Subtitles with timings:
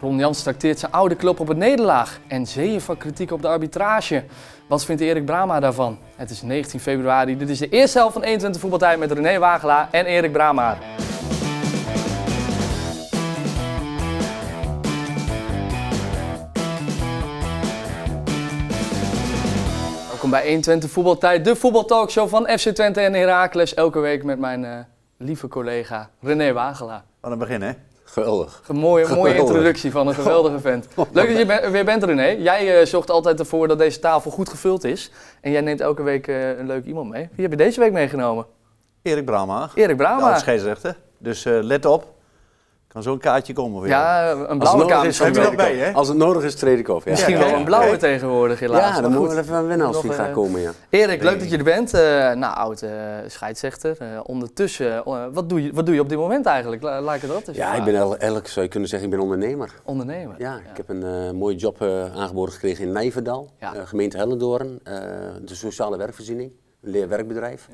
[0.00, 2.20] Ron Jans trakteert zijn oude club op een nederlaag.
[2.26, 4.24] En zeeën van kritiek op de arbitrage.
[4.66, 5.98] Wat vindt Erik Brama daarvan?
[6.16, 7.36] Het is 19 februari.
[7.36, 10.78] Dit is de eerste helft van 21 voetbaltijd met René Wagelaar en Erik Brama.
[20.08, 23.74] Welkom bij 120 Voetbaltijd, de voetbaltalkshow van FC Twente en Heracles.
[23.74, 24.78] Elke week met mijn eh,
[25.16, 27.02] lieve collega René Wagelaar.
[27.20, 27.72] Wat een begin, hè?
[28.08, 28.62] Geweldig.
[28.66, 30.86] Een mooie, mooie introductie van een geweldige vent.
[31.12, 32.24] Leuk dat je ben- weer bent, René.
[32.26, 35.10] Jij eh, zorgt altijd ervoor dat deze tafel goed gevuld is.
[35.40, 37.28] En jij neemt elke week eh, een leuk iemand mee.
[37.32, 38.46] Wie heb je deze week meegenomen?
[39.02, 39.70] Erik Brama.
[39.74, 40.38] Erik De Brama.
[40.38, 40.96] scheidsrechter.
[41.18, 42.14] Dus eh, let op.
[42.96, 44.02] Kan zo'n kaartje komen voor jou.
[44.02, 45.06] Ja, een Als het blauwe kamer.
[45.06, 45.92] is, Heb je dat bij, hè?
[45.92, 47.04] Als het nodig is, treed ik op.
[47.04, 48.94] Ja, Misschien Ja, wel ja, een blauwe tegenwoordig, helaas.
[48.96, 50.60] ja dan moeten we even wennen als die gaat eh, komen.
[50.60, 50.70] Ja.
[50.90, 51.94] Erik, leuk dat je er bent.
[51.94, 52.00] Eh
[52.32, 52.90] nou, oud eh,
[53.26, 53.96] scheidsrechter.
[53.98, 56.82] Eh, ondertussen, wat, doe je, wat doe je op dit moment eigenlijk?
[56.82, 59.08] La- Laat ik het dat eens ja, ik ben el- eigenlijk, zou je kunnen zeggen,
[59.08, 59.70] ik ben ondernemer.
[59.84, 60.34] ondernemer.
[60.38, 63.74] Ja, ik heb een eh, mooie job eh, aangeboden gekregen in Nijverdal, Ja.
[63.74, 64.94] eh, gemeente Hellendoorn, eh,
[65.44, 67.68] de sociale werkvoorziening, een leerwerkbedrijf.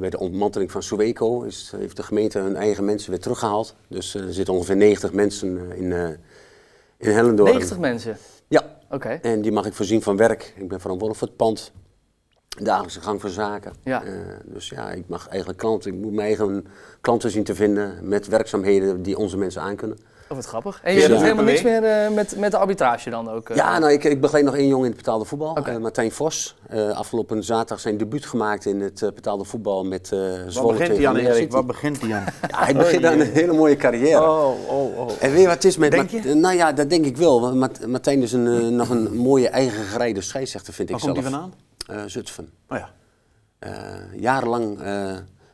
[0.00, 3.74] Bij de ontmanteling van Soweco is, heeft de gemeente hun eigen mensen weer teruggehaald.
[3.88, 6.08] Dus eh, er zitten ongeveer 90 mensen eh, in, eh
[6.96, 7.50] in Hellendoorn.
[7.50, 8.16] 90 mensen.
[8.48, 9.08] Ja, Oké.
[9.08, 10.52] En die mag ik voorzien van werk.
[10.56, 11.72] Ik ben verantwoordelijk voor het pand.
[12.62, 13.72] Dagelijkse gang van zaken.
[13.84, 14.04] Ja.
[14.04, 14.12] Eh,
[14.44, 16.66] dus ja, ik mag eigenlijk klanten, ik moet mijn eigen
[17.00, 19.98] klanten zien te vinden met werkzaamheden die onze mensen aankunnen.
[20.28, 20.80] Oh, wat grappig.
[20.82, 21.08] En je Ja.
[21.08, 21.80] doet helemaal niks Mee?
[21.80, 23.48] meer eh, met, met de arbitrage dan ook?
[23.50, 23.56] eh?
[23.56, 26.56] Ja, nou, ik, ik begeleid nog één jongen in het betaalde voetbal, eh, Martijn Vos.
[26.68, 30.96] Eh, afgelopen zaterdag zijn debuut gemaakt in het betaalde voetbal met eh Zwolle begint tegen
[30.96, 31.50] hij aan, Erik?
[31.52, 32.24] Waar begint hij aan?
[32.50, 34.20] Ja, hij begint aan een hele mooie carrière.
[34.22, 35.10] Oh, oh, oh.
[35.20, 36.34] En weet je wat het is met Denk je?
[36.34, 37.54] Nou ja, dat denk ik wel.
[37.86, 41.30] Martijn is een, nog een mooie eigen gerijde scheidsrechter, vind ik Waar komt zelf.
[41.32, 42.04] hij vandaan?
[42.04, 42.50] Eh, Zutphen.
[42.68, 42.88] Oh ja.
[43.58, 44.78] Eh, jarenlang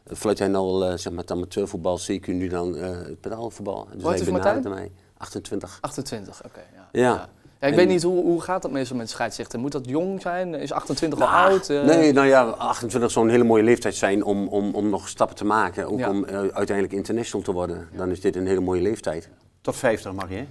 [0.07, 3.87] fluit hij nou eh, zeg maar, het amateurvoetbal, CQ nu dan eh het pedaalvoetbal.
[3.93, 4.69] Dus Wat hij is Martijn?
[4.69, 4.91] mij.
[5.17, 5.79] 28.
[5.81, 6.61] 28, oké.
[6.75, 6.89] ja.
[6.93, 7.29] Ja.
[7.61, 9.61] Ja, ik En- weet niet, hoe, hoe gaat dat meestal met scheidsrechten?
[9.61, 10.55] Moet dat jong zijn?
[10.55, 11.69] Is 28 al Nou, oud?
[11.69, 15.09] Eh, Nee, nou ja, 28 zou een hele mooie leeftijd zijn om, om, om nog
[15.09, 15.87] stappen te maken.
[15.87, 16.09] Ook Ja.
[16.11, 17.89] om eh, uiteindelijk international te worden.
[17.97, 19.29] Dan is dit een hele mooie leeftijd.
[19.61, 20.47] Tot 50 mag je, hè?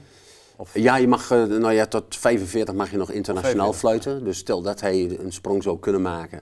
[0.56, 4.24] Of, Ja, je mag, nou ja, tot 45 mag je nog internationaal 45, fluiten.
[4.26, 6.42] Dus stel dat hij een sprong zou kunnen maken.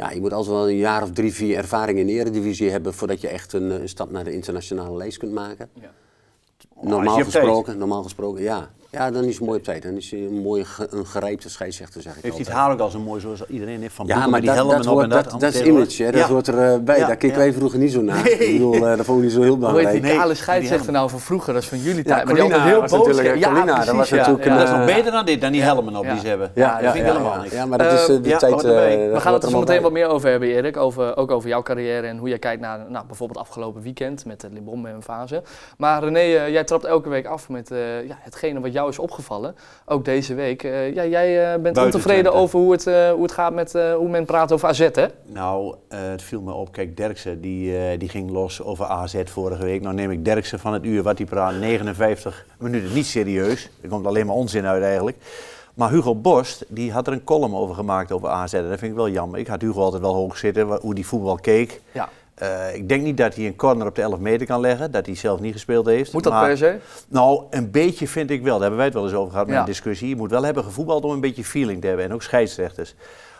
[0.00, 2.94] Ja, je moet altijd wel een jaar of drie, vier ervaring in de eredivisie hebben
[2.94, 5.70] voordat je echt een, eh, een stap naar de internationale lijst kunt maken.
[5.80, 5.92] Ja.
[6.80, 8.70] Normaal gesproken, normaal gesproken, ja.
[8.92, 9.82] Ja, dan is hij mooi op tijd.
[9.82, 12.64] Dan is hij een mooie, ge- een gerijpte scheidsrechter, zeg ik heeft hij het altijd.
[12.66, 13.94] haar ook al zo mooi zoals iedereen heeft?
[13.94, 15.40] Van Ja, Boeken maar die dat, helmen dat, op hoort, en dat, dat.
[15.40, 16.26] dat is image, hè, dat Ja.
[16.26, 16.98] hoort erbij.
[16.98, 17.42] Ja, Daar keken ja.
[17.42, 18.28] wij vroeger niet zo naar.
[18.30, 20.02] Ik bedoel, eh, dat vond ik niet zo heel Hoe heet belangrijk.
[20.02, 21.52] die kale Nee, scheidsrechter nou van vroeger?
[21.52, 22.24] Dat is van jullie Ja, tijd.
[22.24, 23.38] maar die altijd heel boos natuurlijk, ging.
[23.40, 24.16] Ja, Colina, dat precies, was ja.
[24.16, 24.54] natuurlijk Ja.
[24.54, 26.12] Dat is Eh, nog beter dan dit, dan die helmen op Ja.
[26.12, 26.50] die ze hebben.
[26.54, 27.54] Ja, dat ja, vind ik ja, helemaal niks.
[27.54, 28.42] Ja, maar dat is eh, de tijd...
[28.64, 30.76] eh, We gaan het er zo meteen wat meer over hebben, Erik.
[30.76, 34.40] Over, ook over jouw carrière en hoe jij kijkt naar nou, bijvoorbeeld afgelopen weekend met
[34.40, 35.42] de Limbom en fase.
[35.78, 38.98] Maar René, eh, jij trapt elke week af met eh, ja, hetgene wat jou is
[38.98, 39.54] opgevallen.
[39.84, 40.62] Ook deze week.
[40.62, 44.08] Eh, ja, jij eh, bent ontevreden over hoe het, eh, hoe het gaat met hoe
[44.08, 45.06] men praat over AZ, hè?
[45.26, 46.72] Nou, het viel me op.
[46.72, 49.82] Kijk, Derksen die, die ging los over AZ vorige week.
[49.82, 53.70] Nou neem ik Derksen van het uur wat hij praat, 59 minuten, niet serieus.
[53.80, 55.16] Er komt alleen maar onzin uit eigenlijk.
[55.74, 58.52] Maar Hugo Borst, die had er een column over gemaakt over AZ.
[58.52, 59.38] En dat vind ik wel jammer.
[59.38, 61.80] Ik had Hugo altijd wel hoog zitten, hoe die voetbal keek.
[61.92, 62.08] Ja.
[62.40, 65.06] Eh, ik denk niet dat hij een corner op de 11 meter kan leggen, dat
[65.06, 66.12] hij zelf niet gespeeld heeft.
[66.12, 66.78] Moet dat Maar- per se?
[67.08, 68.52] Nou, een beetje vind ik wel.
[68.52, 69.60] Daar hebben wij het wel eens over gehad met Ja.
[69.60, 70.08] een discussie.
[70.08, 72.04] Je moet wel hebben gevoetbald om een beetje feeling te hebben.
[72.04, 72.94] En ook scheidsrechters.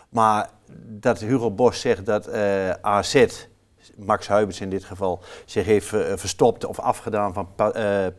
[0.09, 0.49] Maar
[0.87, 3.25] dat Hugo Bos zegt dat eh, AZ,
[3.97, 8.10] Max Huibers in dit geval, zich heeft eh, verstopt of afgedaan van Pa-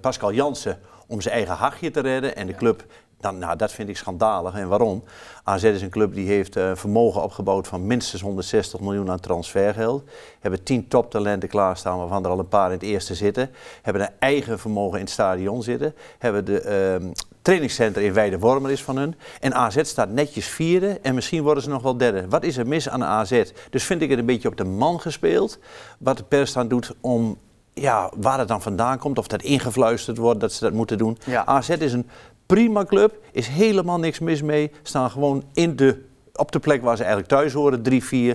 [0.00, 2.36] Pascal Jansen om zijn eigen hachje te redden.
[2.36, 2.84] En de club,
[3.22, 4.54] dan, nou, dat vind ik schandalig.
[4.54, 5.04] En waarom?
[5.44, 10.02] AZ is een club die heeft eh, vermogen opgebouwd van minstens 160 miljoen aan transfergeld.
[10.40, 13.50] Hebben tien toptalenten klaarstaan, waarvan er al een paar in het eerste zitten.
[13.82, 15.94] Hebben een eigen vermogen in het stadion zitten.
[16.18, 17.10] Hebben de ehm
[17.42, 19.14] trainingscenter in Weidewormer is van hun.
[19.40, 22.28] En AZ staat netjes vierde en misschien worden ze nog wel derde.
[22.28, 23.42] Wat is er mis aan AZ?
[23.70, 25.58] Dus vind ik het een beetje op de man gespeeld.
[25.98, 27.38] Wat de pers dan doet om
[27.74, 31.18] ja, waar het dan vandaan komt, of dat ingefluisterd wordt dat ze dat moeten doen.
[31.24, 31.46] Ja.
[31.46, 32.08] AZ is een
[32.54, 34.70] prima club, is helemaal niks mis mee.
[34.82, 36.02] Staan gewoon in de,
[36.34, 37.82] op de plek waar ze eigenlijk thuis horen,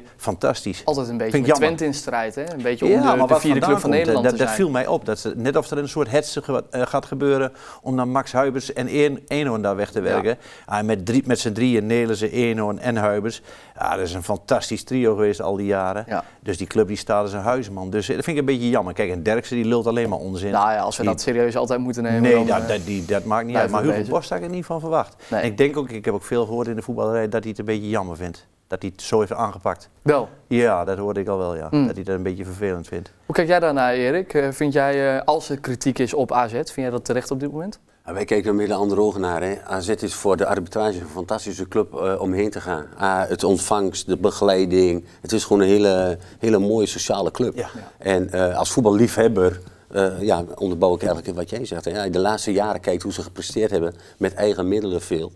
[0.02, 0.82] 3-4, fantastisch.
[0.86, 1.56] Altijd een beetje met.
[1.56, 2.54] Twente in strijd, hè?
[2.54, 4.60] Een beetje om de, de vierde club van Nederland dat, te dat zijn.
[4.60, 5.06] viel mij op.
[5.06, 8.32] Dat ze, net of er een soort hetze ge- eh, gaat gebeuren om dan Max
[8.32, 10.38] Huibers en Een- Eenhoorn daar weg te werken.
[10.66, 13.42] Ah, met drie, met z'n drieën, Nelissen, Eenhoorn en Huibers.
[13.80, 16.04] Ja, dat is een fantastisch trio geweest al die jaren.
[16.08, 16.24] Ja.
[16.40, 17.90] Dus die club die staat als een huisman.
[17.90, 18.94] Dus eh, dat vind ik een beetje jammer.
[18.94, 20.52] Kijk, en Derksen die lult alleen maar onzin.
[20.52, 22.46] Nou ja, als we Die- dat serieus altijd moeten nemen, Nee, dan...
[22.48, 23.72] dat, eh, dat, die, dat maakt niet uit.
[23.72, 24.10] Maar Hugo.
[24.10, 25.16] Borst had ik er niet van verwacht.
[25.30, 25.42] Nee.
[25.42, 27.60] En ik denk ook, ik heb ook veel gehoord in de voetballerij, dat hij het
[27.60, 28.48] een beetje jammer vindt.
[28.68, 29.90] dat hij het zo heeft aangepakt.
[30.02, 30.30] Wel.
[30.48, 31.68] Ja, dat hoorde ik al wel, ja.
[31.72, 31.86] Mm.
[31.88, 33.14] Dat hij dat een beetje vervelend vindt.
[33.26, 34.34] Hoe kijk jij daarnaar, Erik?
[34.34, 37.52] Eh, vind jij, als er kritiek is op AZ, vind jij dat terecht op dit
[37.52, 37.80] moment?
[38.08, 39.42] Ja, wij kijken er met hele andere ogen naar.
[39.42, 39.56] Hè.
[39.66, 42.86] AZ is voor de arbitrage een fantastische club eh, om heen te gaan.
[42.98, 45.06] Ah, het ontvangst, de begeleiding.
[45.22, 47.56] Het is gewoon een hele, hele mooie sociale club.
[47.56, 47.70] Ja.
[47.98, 49.62] En eh, als voetballiefhebber
[49.92, 51.86] eh, ja, onderbouw ik eigenlijk wat jij zegt.
[51.86, 52.10] Hè.
[52.10, 55.32] De laatste jaren kijkt hoe ze gepresteerd hebben met eigen middelen veel.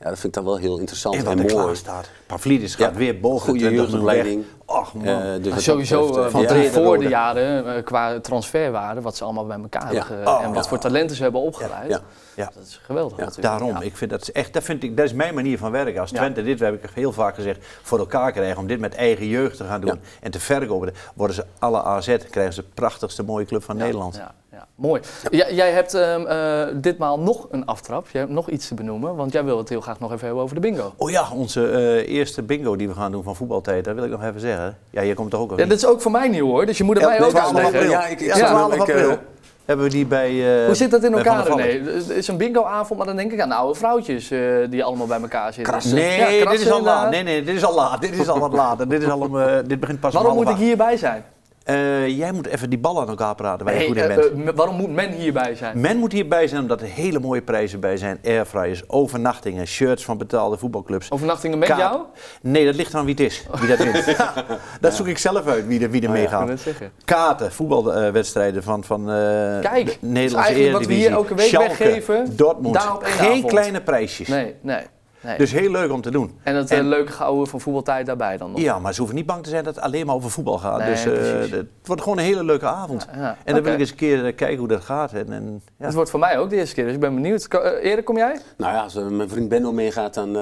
[0.00, 1.76] Ja, dat vind ik dan wel heel interessant En en, wat mooi.
[1.76, 2.10] staat.
[2.26, 2.98] Pavlidis gaat Ja.
[2.98, 4.14] weer boven Goede 20 miljoen weg.
[4.14, 4.44] jeugdopleiding.
[4.66, 5.06] Och man.
[5.06, 7.02] Eh, dus wat sowieso betreft, eh, eh, van ja, tevoren rode.
[7.02, 9.98] de jaren, eh, qua transferwaarde, wat ze allemaal bij elkaar Ja.
[10.06, 10.68] hebben ge- Oh, en wat ja.
[10.70, 11.88] voor talenten ze hebben opgeleid.
[11.90, 12.00] Ja.
[12.34, 12.50] Ja.
[12.54, 13.58] Dat is geweldig Ja, natuurlijk.
[13.58, 13.80] Daarom, Ja.
[13.80, 16.00] ik vind dat is echt, dat, vind ik, dat is mijn manier van werken.
[16.00, 16.16] Als Ja.
[16.16, 19.56] Twente dit, heb ik heel vaak gezegd, voor elkaar krijgen om dit met eigen jeugd
[19.56, 19.98] te gaan doen Ja.
[20.20, 24.20] en te verkopen, worden ze alle AZ, krijgen ze de prachtigste mooie club van Nederland.
[24.56, 25.00] Ja, ja, mooi.
[25.30, 28.06] Jij- jij hebt ehm, eh, ditmaal nog een aftrap.
[28.12, 30.42] Jij hebt nog iets te benoemen, want jij wil het heel graag nog even hebben
[30.42, 30.92] over de bingo.
[30.96, 34.10] Oh ja, onze eh, eerste bingo die we gaan doen van voetbaltijd, dat wil ik
[34.10, 34.76] nog even zeggen.
[34.90, 36.78] Ja, je komt toch ook al Ja, dit is ook voor mij nieuw hoor, dus
[36.78, 37.80] je moet er Ja, mij nee, ook 12 uitleggen.
[37.80, 37.90] april.
[38.00, 39.18] Ja, ik- ik Ja, zag hem, 12 ik, eh, april
[39.64, 40.58] hebben we die bij...
[40.60, 41.46] eh, Hoe zit dat in elkaar.
[41.46, 41.90] René?
[41.92, 45.06] Het is een bingoavond, maar dan denk ik aan de oude vrouwtjes eh, die allemaal
[45.06, 45.72] bij elkaar zitten.
[45.72, 45.94] Krassen.
[45.94, 47.10] Nee, ja, dit is al laat.
[47.10, 48.00] Nee, nee, dit is al laat.
[48.00, 48.88] Dit is al wat later.
[48.88, 51.24] dit, is al om, eh, dit begint pas om Waarom half moet ik hierbij zijn?
[51.66, 54.48] Eh, jij moet even die ballen aan elkaar praten waar je goed in eh, bent.
[54.48, 55.80] eh, waarom moet men hierbij zijn?
[55.80, 58.18] Men moet hierbij zijn omdat er hele mooie prijzen bij zijn.
[58.24, 61.10] Airfryers, overnachtingen, shirts van betaalde voetbalclubs.
[61.10, 62.00] Overnachtingen met Kaart- jou?
[62.42, 63.46] Nee, dat ligt aan wie het is.
[63.60, 64.16] Wie dat wint.
[64.80, 66.60] dat zoek ik zelf uit, wie er, wie er Oh ja, meegaat.
[66.60, 66.90] zeggen.
[67.04, 71.10] Kaarten, voetbalwedstrijden van, van Kijk, de Nederlandse eigenlijk wat we hier Eredivisie.
[71.10, 72.76] elke week Schalke, weggeven, Dortmund.
[73.00, 73.46] Geen avond.
[73.46, 74.28] kleine prijsjes.
[74.28, 74.82] Nee, nee.
[75.26, 75.38] Nee.
[75.38, 76.38] Dus heel leuk om te doen.
[76.42, 78.60] en dat eh, en- leuke gehouden van voetbaltijd daarbij dan nog.
[78.60, 80.78] Ja, maar ze hoeven niet bang te zijn dat het alleen maar over voetbal gaat.
[80.78, 83.06] Nee, dus eh, het wordt gewoon een hele leuke avond.
[83.12, 83.36] Ja, ja.
[83.44, 85.12] En dan wil ik eens een keer eh, kijken hoe dat gaat.
[85.12, 85.84] En, en, ja.
[85.84, 87.48] Het wordt voor mij ook de eerste keer, dus ik ben benieuwd.
[87.82, 88.40] Erik, kom jij?
[88.56, 90.36] Nou ja, als mijn vriend Benno meegaat, dan...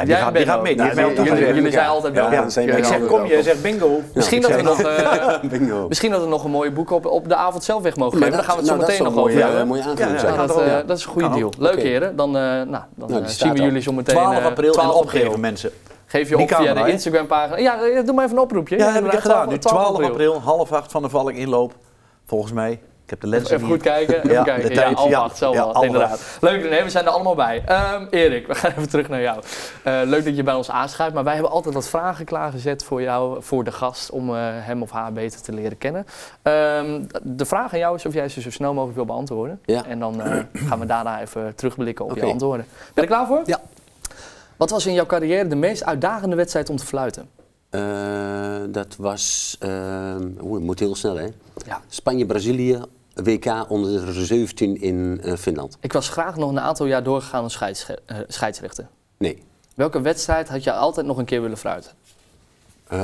[0.00, 0.76] Ja, die, gaat, die gaat mee.
[0.76, 3.42] Die Nou, jullie- zijn altijd Ja, Ja, wij Ik zeg, kom je?
[3.42, 4.00] Zegt bingo.
[4.14, 5.88] Misschien, dat we zeg, nog, eh, bingo.
[5.88, 8.32] misschien dat we nog een mooie boek op, op de avond zelf weg mogen geven.
[8.32, 9.76] Daar gaan we het nou, zo meteen nog over hebben.
[9.78, 9.84] eh,
[10.22, 10.34] Ja.
[10.36, 11.52] Nou, dat, is een goede deal.
[11.58, 12.16] Leuk heren.
[12.16, 14.14] Dan, eh, nou, dan staat zien we jullie zo meteen.
[14.14, 15.70] 12 eh, april 12 en opgeven mensen.
[16.06, 16.90] Geef je Die op via de?
[16.90, 17.58] Instagram pagina.
[17.58, 18.76] Ja, doe maar even een oproepje.
[18.78, 19.48] Ja, dat heb ik gedaan.
[19.48, 21.72] Nu 12 april, half acht van de Valk inloop.
[22.26, 22.80] Volgens mij.
[23.10, 24.16] Ik heb de lenzen Even goed kijken.
[24.16, 24.74] Even Ja, kijken.
[24.74, 26.20] Ja, wat, half inderdaad.
[26.40, 27.62] Leuk, nee, we zijn er allemaal bij.
[27.66, 29.42] Ehm, Erik, we gaan even terug naar jou.
[29.82, 33.02] Eh, leuk dat je bij ons aanschuift, maar wij hebben altijd wat vragen klaargezet voor
[33.02, 36.06] jou, voor de gast, om eh, hem of haar beter te leren kennen.
[36.42, 39.60] Ehm, de vraag aan jou is of jij ze zo snel mogelijk wil beantwoorden.
[39.64, 39.84] Ja.
[39.86, 42.66] En dan eh, gaan we daarna even terugblikken op je antwoorden.
[42.70, 43.42] Ben je er klaar voor?
[43.44, 43.60] Ja.
[44.56, 47.28] Wat was in jouw carrière de meest uitdagende wedstrijd om te fluiten?
[48.72, 49.56] Dat was...
[49.60, 49.70] eh,
[50.42, 51.26] Oeh, het moet heel snel, hè?
[51.66, 51.80] Ja.
[51.88, 52.80] Spanje-Brazilië,
[53.14, 55.76] WK onder de 17 in eh, Finland.
[55.80, 58.88] Ik was graag nog een aantal jaar doorgegaan als scheids, eh, scheidsrechter.
[59.16, 59.42] Nee.
[59.74, 61.90] Welke wedstrijd had je altijd nog een keer willen fluiten?
[62.86, 62.98] Eh,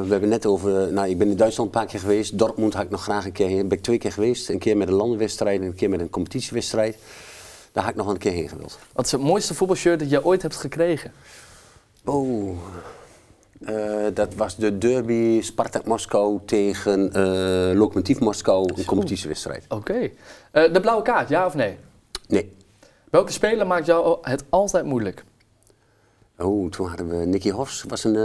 [0.00, 0.92] we hebben net over...
[0.92, 2.38] Nou, ik ben in Duitsland een paar keer geweest.
[2.38, 3.68] Dortmund had ik nog graag een keer heen.
[3.68, 4.48] Ben ik twee keer geweest.
[4.48, 6.96] Een keer met een landenwedstrijd en een keer met een competitiewedstrijd.
[7.72, 8.78] Daar had ik nog een keer heen gewild.
[8.92, 11.12] Wat is het mooiste voetbalshirt dat je ooit hebt gekregen?
[12.04, 12.58] Oh...
[13.60, 19.64] Eh, dat was de derby Spartak Moskou tegen eh Lokomotief Moskou, een competitiewedstrijd.
[19.68, 20.10] Oké.
[20.50, 21.78] Eh, de blauwe kaart, ja of nee?
[22.26, 22.56] Nee.
[23.10, 25.24] Welke speler maakt jou het altijd moeilijk?
[26.38, 28.16] Oh, toen hadden we Nicky Hofs was een,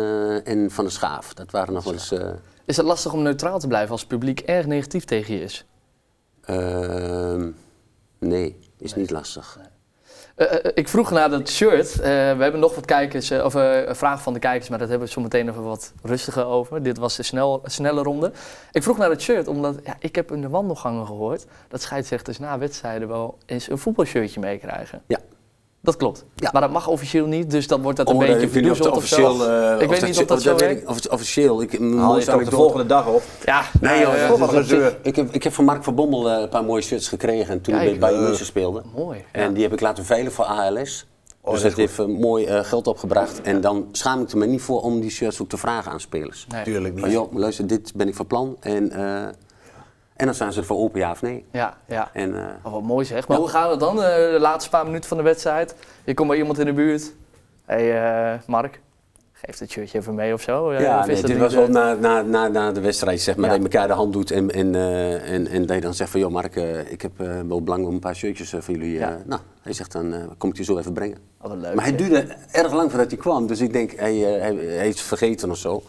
[0.44, 1.34] en Van der Schaaf.
[1.34, 2.14] Dat waren nog wel eens...
[2.66, 5.66] Is het lastig om neutraal te blijven als het publiek erg negatief tegen je is?
[6.46, 7.50] ehm,
[8.20, 9.60] nee, is niet lastig.
[10.36, 11.92] Eh, ik vroeg naar dat shirt.
[11.92, 14.90] Eh, we hebben nog wat kijkers, eh, of eh, vraag van de kijkers, maar dat
[14.90, 16.84] hebben we zo meteen even wat rustiger over.
[16.84, 18.32] Dit was de snel, snelle ronde.
[18.72, 22.40] Ik vroeg naar het shirt, omdat ja, ik heb in de wandelgangen gehoord dat scheidsrechters
[22.40, 25.02] na wedstrijden wel eens een voetbalshirtje meekrijgen.
[25.08, 25.20] Ja.
[25.84, 26.26] Dat klopt.
[26.36, 26.50] Ja.
[26.54, 28.72] Maar dat mag officieel niet, dus dan wordt dat een Oh, beetje ik weet niet
[28.72, 29.28] of het verdoezeld of zo.
[29.32, 29.74] officieel...
[29.76, 30.82] eh, Ik weet niet of dat zo weet werkt.
[30.82, 31.62] ik- Of het officieel...
[31.62, 33.22] Ik, Haal je toch de volgende dag op.
[33.46, 34.98] Ja, Nee joh, eh, dat is- een gezeur.
[35.02, 37.74] ik, heb, ik heb van Mark van Bommel eh, een paar mooie shirts gekregen toen
[37.74, 37.86] Kijk.
[37.86, 38.28] ik bij Bayern Eh.
[38.28, 38.82] München speelde.
[38.96, 39.24] mooi.
[39.32, 39.50] En ja.
[39.50, 41.06] die heb ik laten veilen voor ALS.
[41.42, 43.42] Oh, dus dat dat is heeft eh, mooi eh, geld opgebracht.
[43.42, 46.00] En dan schaam ik er me niet voor om die shirts ook te vragen aan
[46.00, 46.46] spelers.
[46.50, 46.64] Nee.
[46.64, 47.18] Tuurlijk Van niet.
[47.18, 48.58] joh, luister, dit ben ik van plan.
[48.60, 49.28] En, eh,
[50.16, 51.46] en dan staan ze ervoor open, ja of nee.
[51.52, 52.10] Ja, ja.
[52.14, 53.28] En, eh, Oh, wat mooi zeg.
[53.28, 53.44] Maar Ja.
[53.44, 54.04] hoe gaat het dan?
[54.04, 55.76] eh, de laatste paar minuten van de wedstrijd.
[56.04, 57.14] Je komt bij iemand in de buurt.
[57.66, 58.82] Hé hey, eh, Mark,
[59.34, 60.74] geef het shirtje even mee of zo.
[60.74, 63.52] Ja, nee, dat dit was wel na, na, na, na de wedstrijd, zeg maar, Ja.
[63.58, 64.76] dat je elkaar de hand doet en, en,
[65.26, 66.56] en, en dat je dan zegt van, joh Mark,
[66.90, 67.12] ik heb
[67.48, 68.94] wel belang om een paar shirtjes voor jullie.
[68.94, 69.18] Ja.
[69.26, 71.18] nou, hij zegt dan, kom ik die zo even brengen.
[71.42, 71.76] Oh, leuk.
[71.76, 74.88] Maar hij duurde erg lang voordat hij kwam, dus ik denk, hij, eh, hij, hij
[74.88, 75.84] is vergeten of zo.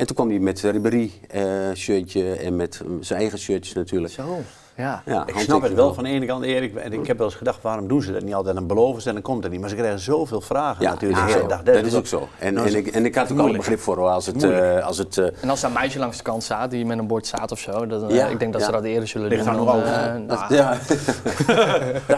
[0.00, 1.42] En toen kwam hij met Ribéry eh
[1.74, 4.12] shirtje en met mm, zijn eigen shirtjes natuurlijk.
[4.12, 4.42] Zo.
[4.76, 5.02] Ja.
[5.06, 6.74] Ja, Ik snap het wel van de ene kant, Erik.
[6.74, 8.54] En ik heb wel eens gedacht, waarom doen ze dat niet altijd?
[8.54, 9.60] Dan beloven ze en dan komt het niet.
[9.60, 11.30] Maar ze krijgen zoveel vragen Ja, natuurlijk.
[11.30, 11.46] zo.
[11.46, 11.62] dag.
[11.62, 12.28] Dat is ook zo.
[12.38, 13.58] En, en, ik, en ik had ook al moeilijk.
[13.58, 16.16] begrip voor hoor, als het, eh, als het eh, En als er een meisje langs
[16.16, 18.62] de kant staat die met een bord staat of zo, dan, Ja, ik denk dat
[18.62, 18.76] ze ja.
[18.76, 19.52] dat eerder zullen Ligt doen.
[19.52, 20.18] aan dan, hoe oud, eh, hè?
[20.18, 20.78] nou, ja.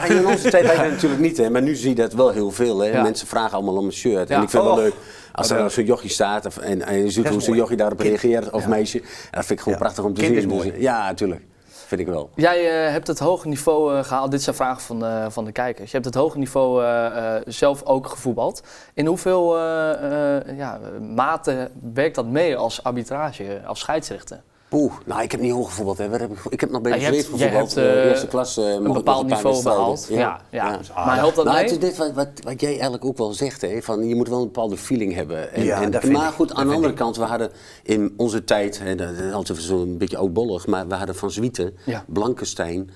[0.18, 1.50] in onze tijd had je dat natuurlijk niet, hè.
[1.50, 2.78] maar nu zie je dat wel heel veel.
[2.78, 2.88] Hè.
[2.88, 3.02] Ja.
[3.02, 4.28] Mensen vragen allemaal om een shirt.
[4.28, 4.36] Ja.
[4.36, 4.94] En ik vind het wel leuk
[5.32, 8.50] als er zo'n jochie staat of, en, en je ziet hoe zo'n jochie daarop reageert,
[8.50, 8.98] of meisje.
[9.00, 9.84] En dat vind ik gewoon Ja.
[9.84, 10.50] prachtig om te Kind zien.
[10.50, 10.70] is mooi.
[10.70, 11.40] Dus, ja, natuurlijk.
[11.86, 12.30] Vind ik wel.
[12.34, 14.30] Jij eh, hebt het hoge niveau eh, gehaald.
[14.30, 15.86] Dit zijn vragen van, de- van de kijkers.
[15.90, 18.62] Je hebt het hoge niveau eh, eh, zelf ook gevoetbald.
[18.94, 24.42] In hoeveel eh, eh, ja, mate werkt dat mee als arbitrage, als scheidsrechter?
[24.72, 25.98] Oeh, nou ik heb niet hoog gevoetbald.
[25.98, 26.08] Hè.
[26.08, 27.74] Waar heb ik, ik heb nog bij de Ja, je hebt- zweef gevoetbald.
[27.74, 28.56] hebt, eh, eh, eerste klas.
[28.56, 30.06] eh, Een bepaald niveau behaald.
[30.10, 30.40] Ja, ja.
[30.50, 30.80] Ja.
[31.04, 31.64] Maar helpt dat nou, mee?
[31.64, 34.28] het is dit wat, wat, wat jij eigenlijk ook wel zegt, hè, van je moet
[34.28, 35.52] wel een bepaalde feeling hebben.
[35.52, 36.34] En, Ja, en, dat vind maar ik.
[36.34, 36.98] goed, aan de andere ik.
[36.98, 37.50] kant, we hadden
[37.82, 41.76] in onze tijd, hè, dat is altijd zo'n beetje oudbollig, maar we hadden Van Zwieten,
[41.84, 42.04] Ja.
[42.06, 42.90] Blankenstein.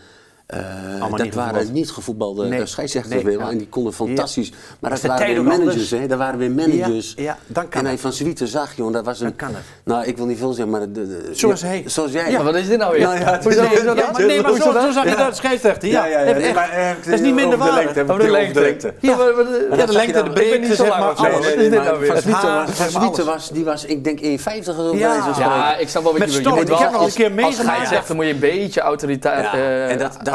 [0.46, 0.58] Eh,
[0.90, 1.72] Allemaal dat niet waren gevoetbald.
[1.72, 2.60] niet gevoetbalde Nee.
[2.60, 3.50] eh, scheidsrechters Nee, ja.
[3.50, 4.52] en die konden fantastisch.
[4.80, 6.06] Maar Was dat waren weer managers, hè?
[6.06, 7.12] Dat waren weer managers.
[7.16, 9.26] Ja, ja, dan kan en hij van Zwieten zag, joh, dat was een.
[9.26, 9.64] Dan kan het.
[9.84, 11.82] Nou, ik wil niet veel zeggen, maar de, de- Zoals ja, hij.
[11.86, 12.30] Zoals jij.
[12.30, 13.00] Ja, wat is dit nou weer?
[13.00, 14.12] Nou ja, het is- Hoezo- nee, ja, dan?
[14.12, 15.88] maar nee, maar zo, zo zag je dat scheidsrechter.
[15.88, 16.38] Ja, Ja, ja, ja.
[16.38, 17.92] Nee, maar, dat is niet minder waar.
[17.94, 18.60] de lengte.
[18.60, 18.94] lengte.
[19.00, 21.30] Ja, maar- maar- Ja, de lengte, de ben breedte, niet zo zeg lang maar.
[21.30, 22.66] nou?
[22.66, 24.96] Van Zwieten was, maar die was, ik denk 1,50 of zo.
[24.96, 25.34] Ja.
[25.38, 26.60] Ja, ik snap wel wat je bedoelt.
[26.60, 27.54] Ik heb nog een keer als, als meegemaakt.
[27.56, 29.44] scheidsrechter moet je een beetje autoriteit,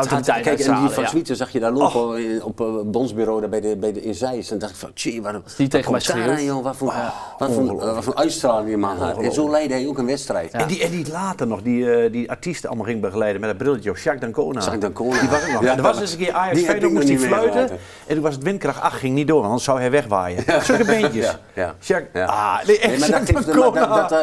[0.05, 1.07] Eh, autoriteit kijk, en die van.
[1.07, 4.15] Zwieten zag je daar lopen in- op een bondsbureau daar bij de, bij de in
[4.15, 4.51] Zeist.
[4.51, 6.93] En dacht ik van, tjie, waarom, die tegen mij daar joh, wat voor,
[7.37, 9.17] wat voor, eh, wat voor uitstraling die man had.
[9.17, 10.51] En zo leidde hij ook een wedstrijd.
[10.51, 13.57] En die, en die later nog, die, eh, die artiesten allemaal ging begeleiden met dat
[13.59, 14.59] brilletje op Jacques D'Ancona.
[14.59, 15.19] Jacques D'Ancona.
[15.19, 15.63] Die was er nog.
[15.63, 17.69] Ja, er was eens een keer Ajax Feyenoord, moest hij fluiten.
[18.07, 20.43] En toen was het windkracht 8, ging niet door, want anders zou hij wegwaaien.
[20.63, 21.25] Zulke beentjes.
[21.25, 21.75] Ja, ja.
[21.79, 22.25] Jacques, Ja.
[22.25, 22.57] ah,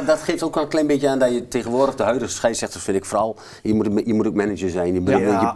[0.07, 2.97] dat, geeft, ook wel een klein beetje aan dat je tegenwoordig de huidige scheidsrechters vind
[2.97, 3.37] ik vooral.
[3.63, 5.19] Je moet, je moet ook manager zijn, je moet Ja.
[5.19, 5.47] beetje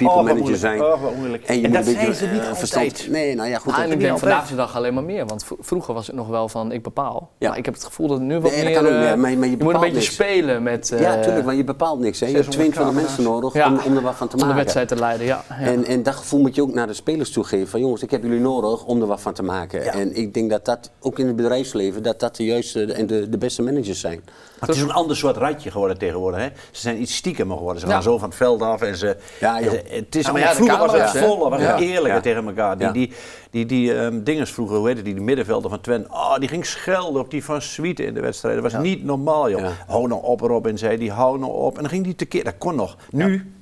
[0.57, 0.83] Zijn.
[0.83, 1.45] Oh, wat moeilijk.
[1.45, 2.59] En je En moet dat een beetje zijn ze niet eh, altijd.
[2.59, 3.09] verstand.
[3.11, 3.73] Nee, nou ja, goed.
[3.73, 5.27] Ah, dat- en ik denk vandaag de dag alleen maar meer.
[5.27, 7.31] Want vroeger was het nog wel van ik bepaal.
[7.39, 7.49] Ja.
[7.49, 8.75] Maar ik heb het gevoel dat het nu wat Nee, dat meer...
[8.75, 10.13] kan ook eh, meer, maar- maar je je moet een beetje niks.
[10.13, 10.93] spelen met...
[10.93, 12.21] eh, ja, natuurlijk, want je bepaalt niks.
[12.21, 12.27] Hè.
[12.27, 13.67] Je hebt 600 22 mensen nodig Ja.
[13.73, 14.61] om, om er wat van te om de maken.
[14.61, 15.45] wedstrijd te leiden, ja.
[15.49, 15.55] ja.
[15.57, 17.69] En, en dat gevoel moet je ook naar de spelers toegeven.
[17.69, 19.85] Van jongens, ik heb jullie nodig om er wat van te maken.
[19.85, 19.93] Ja.
[19.93, 23.29] En ik denk dat dat ook in het bedrijfsleven, dat dat de juiste en de,
[23.29, 24.21] de beste managers zijn.
[24.63, 26.41] Maar het is een ander soort ratje geworden tegenwoordig.
[26.41, 26.47] Hè?
[26.71, 27.81] Ze zijn iets stiekemer geworden.
[27.81, 27.93] Ze Ja.
[27.93, 29.17] gaan zo van het veld af en ze.
[29.41, 32.21] Ja, en ze- het is Ja, maar vroeger was het voller, was het eerlijker Ja.
[32.21, 32.77] tegen elkaar.
[32.79, 32.93] Die, Ja.
[32.93, 33.13] die,
[33.51, 36.49] die, die ehm, dinges vroeger, hoe heet het, die, die middenvelder van Twente, oh, die
[36.49, 38.63] ging schelden op die van Swieten in de wedstrijd.
[38.63, 39.61] Dat was niet normaal, joh.
[39.61, 39.71] Ja.
[39.87, 41.75] Hou nou op, Robin, zei die, hou nou op.
[41.77, 42.97] En dan ging die tekeer, dat kon nog.
[43.11, 43.53] Nu,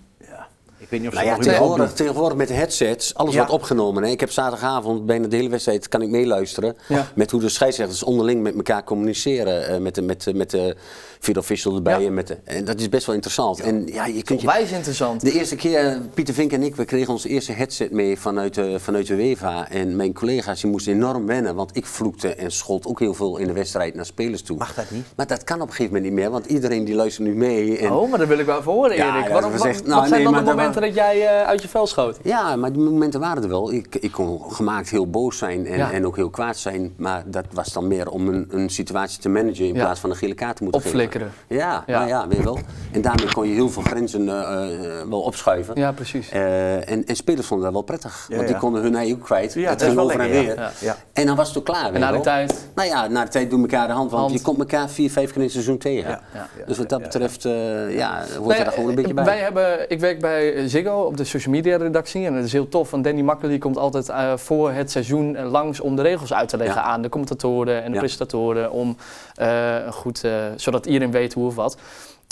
[0.90, 3.38] weet niet of ze Nou ja, tegenwoordig, met de headsets, alles Ja.
[3.38, 4.02] wordt opgenomen.
[4.02, 4.08] Hè.
[4.10, 6.76] Ik heb zaterdagavond bijna de hele wedstrijd kan ik meeluisteren.
[6.88, 7.08] Ja.
[7.14, 9.68] Met hoe de scheidsrechters onderling met elkaar communiceren.
[9.68, 10.76] eh, met de, met, met de
[11.20, 12.00] video official erbij.
[12.00, 12.06] Ja.
[12.06, 13.60] En, met de, en dat is best wel interessant.
[13.60, 15.20] En ja, je kunt je, interessant.
[15.20, 18.54] de eerste keer, eh, Pieter Vink en ik, we kregen ons eerste headset mee vanuit
[18.54, 19.70] de, vanuit de UEFA.
[19.70, 23.36] En mijn collega's die moesten enorm wennen, want ik vloekte en schold ook heel veel
[23.36, 24.56] in de wedstrijd naar spelers toe.
[24.56, 25.04] Mag dat niet?
[25.16, 27.78] Maar dat kan op een gegeven moment niet meer, want iedereen die luistert nu mee.
[27.78, 29.26] En, Oh, maar dat wil ik wel even horen, Ja, Erik.
[29.26, 31.14] ja, Waarom, dat wat, was echt- wat nou, zijn nee, dan de maar dat momenten
[31.14, 32.18] dat jij eh, uit je vel schoot?
[32.22, 33.72] Ja, maar die momenten waren er wel.
[33.72, 35.92] Ik, ik kon gemaakt heel boos zijn en, Ja.
[35.92, 36.92] en ook heel kwaad zijn.
[36.96, 39.80] Maar dat was dan meer om een, een situatie te managen in Ja.
[39.84, 41.30] plaats van een gele kaart te moeten Opflikkeren.
[41.48, 41.56] geven.
[41.66, 41.98] Ja, Ja.
[41.98, 42.58] Nou ja, weet je wel.
[42.92, 45.74] En daarmee kon je heel veel grenzen eh, eh, wel opschuiven.
[45.76, 46.28] Ja, precies.
[46.28, 48.26] Eh, en, en spelers vonden dat wel prettig.
[48.28, 49.54] Ja, want die konden hun ei ook kwijt.
[49.54, 50.64] Ja, het dat is ging wel over en lekker, weer.
[50.64, 50.70] ja.
[50.80, 50.96] Ja.
[51.12, 51.92] En dan was het ook klaar.
[51.94, 52.68] En na de tijd?
[52.74, 54.10] Nou ja, na de tijd doen elkaar de hand.
[54.10, 54.34] Want Hand.
[54.38, 56.10] je komt elkaar vier, vijf keer in het seizoen tegen.
[56.10, 56.20] Ja.
[56.34, 56.64] Ja.
[56.66, 59.24] Dus wat dat betreft, eh, ja, hoort Nee, er daar gewoon een beetje bij.
[59.24, 62.68] Wij hebben, ik werk bij Ziggo op de social media redactie en dat is heel
[62.68, 62.90] tof.
[62.90, 66.48] Want Danny Makkely komt altijd eh, voor het seizoen eh, langs om de regels uit
[66.48, 66.86] te leggen Ja.
[66.86, 68.70] aan de commentatoren en de presentatoren.
[68.72, 68.96] Om,
[69.34, 70.24] eh, goed,
[70.56, 71.76] zodat iedereen weet hoe of wat.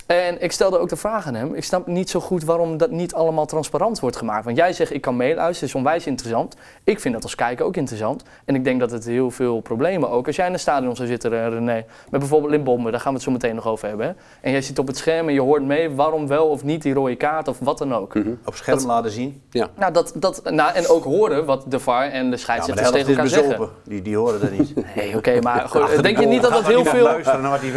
[0.09, 1.55] En ik stelde ook de vraag aan hem.
[1.55, 4.45] Ik snap niet zo goed waarom dat niet allemaal transparant wordt gemaakt.
[4.45, 6.57] Want jij zegt ik kan meeluisteren, is onwijs interessant.
[6.85, 8.23] Ik vind dat als kijker ook interessant.
[8.45, 10.27] En ik denk dat het heel veel problemen ook.
[10.27, 13.17] Als jij in een stadion zou zitten, eh, René, met bijvoorbeeld Limbombe, daar gaan we
[13.17, 14.07] het zo meteen nog over hebben.
[14.07, 14.13] Hè?
[14.41, 16.95] En jij zit op het scherm en je hoort mee waarom wel of niet die
[16.95, 18.15] rode kaart of wat dan ook.
[18.15, 18.29] Mhm.
[18.45, 19.43] Op scherm Dat- laten zien.
[19.51, 19.69] Ja.
[19.77, 23.07] Nou, dat, dat, nou, en ook horen wat de VAR en de Ja, scheidsrechters helft
[23.07, 23.59] tegen is elkaar zeggen.
[23.59, 23.75] bezopen.
[23.85, 24.75] Die, die horen dat niet.
[24.97, 27.03] Nee, oké, maar goed, denk je niet dat het heel veel...
[27.03, 27.73] luisteren naar wat die.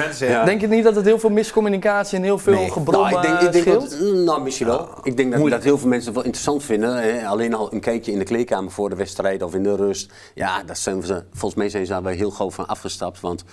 [0.45, 2.71] Denk je niet dat het heel veel miscommunicatie heel veel Nee.
[2.71, 4.89] gebrom nou, ik denk, ik denk dat, nou, misschien wel.
[5.03, 6.95] Ik denk dat, dat heel veel mensen het wel interessant vinden.
[6.95, 7.27] Hè.
[7.27, 10.11] Alleen al een kijkje in de kleedkamer voor de wedstrijd of in de rust.
[10.33, 13.19] Ja, dat zijn ze, volgens mij zijn ze daar wel heel gauw van afgestapt.
[13.19, 13.43] Want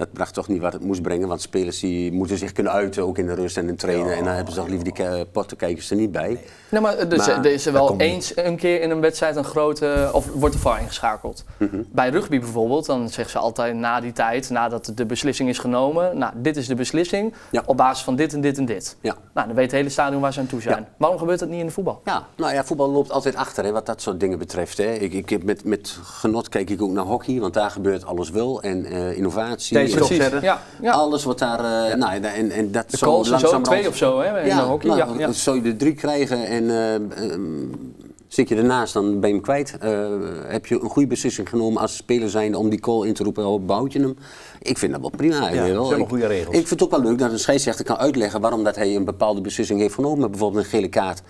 [0.00, 1.28] dat bracht toch niet wat het moest brengen.
[1.28, 4.16] Want spelers die moeten zich kunnen uiten, ook in de rust en in trainen.
[4.16, 6.40] En dan hebben ze toch liever die ke- pottenkijkers er niet bij.
[6.70, 8.00] Nou, maar, dus, Maar- er is er wel niet.
[8.00, 10.10] eens een keer in een wedstrijd een grote.
[10.12, 11.44] of wordt de VAR ingeschakeld.
[11.56, 11.82] Mhm.
[11.92, 16.18] Bij rugby bijvoorbeeld, dan zeggen ze altijd na die tijd, nadat de beslissing is genomen.
[16.18, 17.62] Nou, dit is de beslissing Ja.
[17.66, 18.96] op basis van dit en dit en dit.
[19.00, 19.16] Ja.
[19.34, 20.86] Nou, dan weet het hele stadion waar ze aan toe zijn.
[20.96, 22.00] Waarom gebeurt dat niet in de voetbal?
[22.04, 24.78] Ja, nou ja, voetbal loopt altijd achter hè, wat dat soort dingen betreft.
[24.78, 24.92] Hè.
[24.92, 28.30] Ik, ik heb met, met genot kijk ik ook naar hockey, want daar gebeurt alles
[28.30, 28.62] wel.
[28.62, 29.74] En eh, innovatie.
[29.94, 30.40] Precies.
[30.40, 30.92] Ja, ja.
[30.92, 31.58] Alles wat daar.
[31.90, 34.40] eh, nou, en, en, en dat de zo calls en zo, twee of zo hè,
[34.40, 34.88] in de hockey.
[34.88, 35.24] nou, ja, ja.
[35.24, 37.66] dan zou je er drie krijgen en eh, ehm,
[38.28, 39.76] zit je ernaast, dan ben je hem kwijt.
[39.80, 40.08] Eh,
[40.46, 43.46] heb je een goede beslissing genomen als speler zijnde om die call in te roepen,
[43.46, 44.16] oh, behoud je hem?
[44.62, 45.34] Ik vind dat wel prima.
[45.34, 45.82] Ja, weet je wel.
[45.88, 46.56] dat zijn goede regels.
[46.56, 49.04] Ik vind het ook wel leuk dat een scheidsrechter kan uitleggen waarom dat hij een
[49.04, 50.30] bepaalde beslissing heeft genomen.
[50.30, 51.22] Bijvoorbeeld een gele kaart.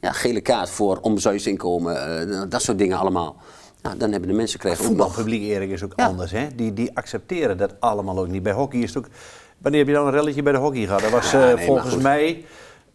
[0.00, 3.36] Ja, gele kaart voor onbezuinsinkomen, eh dat soort dingen allemaal.
[3.82, 4.84] Nou, dan hebben de mensen krijgen.
[4.84, 6.06] Voetbalpubliek, Erik, is ook Ja.
[6.06, 6.30] anders.
[6.30, 6.46] Hè?
[6.54, 8.42] Die, die accepteren dat allemaal ook niet.
[8.42, 9.10] Bij hockey is het ook...
[9.58, 11.00] Wanneer heb je dan een relletje bij de hockey gehad?
[11.00, 12.44] Dat was Ja, eh, nee, volgens mij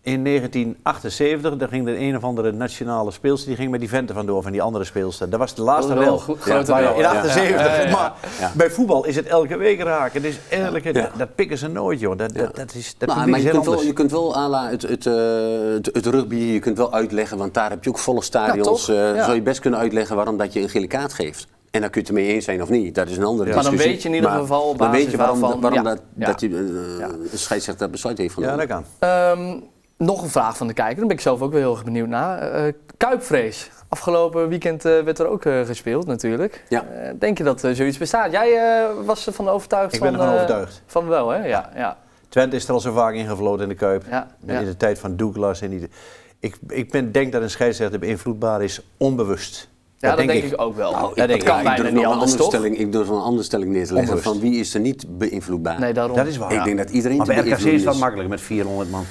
[0.06, 1.56] in 1978.
[1.58, 4.52] Daar ging de een of andere nationale speelster die ging met die venten vandoor van
[4.52, 5.30] die andere speelster.
[5.30, 7.10] Dat was de laatste Dat was wel Maar In ja.
[7.12, 7.50] 78.
[7.50, 7.92] Ja, ja, ja.
[7.92, 8.52] Maar Ja.
[8.56, 10.22] bij voetbal is het elke week raken.
[10.22, 10.92] Dus elke, Ja.
[11.02, 12.18] dat, dat pikken ze nooit, joh.
[12.18, 14.70] Dat, dat, dat is, dat maar is je kunt, wel, je kunt wel à la
[14.70, 15.14] het, het, eh,
[15.74, 18.90] het, het rugby, je kunt wel uitleggen, want daar heb je ook volle stadions.
[18.90, 19.24] eh, Ja.
[19.24, 21.48] Zou je best kunnen uitleggen waarom dat je een gele kaart geeft.
[21.72, 22.96] En dan kun je het ermee eens zijn of niet.
[22.96, 23.92] Dat is een andere Maar dan discussie.
[23.92, 25.90] weet je in ieder Maar geval op dan basis weet je waarom, waarvan- waarom ja.
[25.90, 26.26] dat, Ja.
[26.26, 26.56] dat die, eh,
[27.32, 28.68] een scheidsrechter dat besluit heeft Ja, genomen.
[28.68, 29.10] dat kan.
[29.10, 29.60] Ehm,
[29.98, 32.08] nog een vraag van de kijker, daar ben ik zelf ook wel heel erg benieuwd
[32.08, 32.40] naar.
[32.52, 33.70] Eh, Kuipvrees.
[33.88, 36.64] Afgelopen weekend eh, werd er ook eh, gespeeld natuurlijk.
[36.70, 36.86] Ja.
[36.86, 38.32] Eh, denk je dat eh, zoiets bestaat?
[38.32, 40.12] Jij eh, was ervan overtuigd Ik van...
[40.12, 40.82] ben ervan eh, overtuigd.
[40.86, 41.46] Van wel, hè?
[41.46, 41.98] Ja, ja,
[42.30, 44.04] Twente is er al zo vaak ingevloten in de Kuip.
[44.10, 44.28] ja.
[44.46, 45.62] In de tijd van Douglas.
[45.62, 45.88] En die,
[46.40, 49.70] ik ik ben, denk dat een scheidsrechter beïnvloedbaar is onbewust.
[49.98, 50.92] Ja, dat, denk ik, ook wel.
[50.92, 51.46] Nou, dat denk ik.
[51.48, 54.22] kan Ja, ik bijna niet anders, stelling, ik durf een andere stelling neer te leggen.
[54.22, 55.80] Van wie is er niet beïnvloedbaar?
[55.80, 56.16] Nee, daarom.
[56.16, 56.52] Dat is waar.
[56.52, 59.06] Ik denk dat iedereen Maar bij RKC is dat makkelijk met 400 man.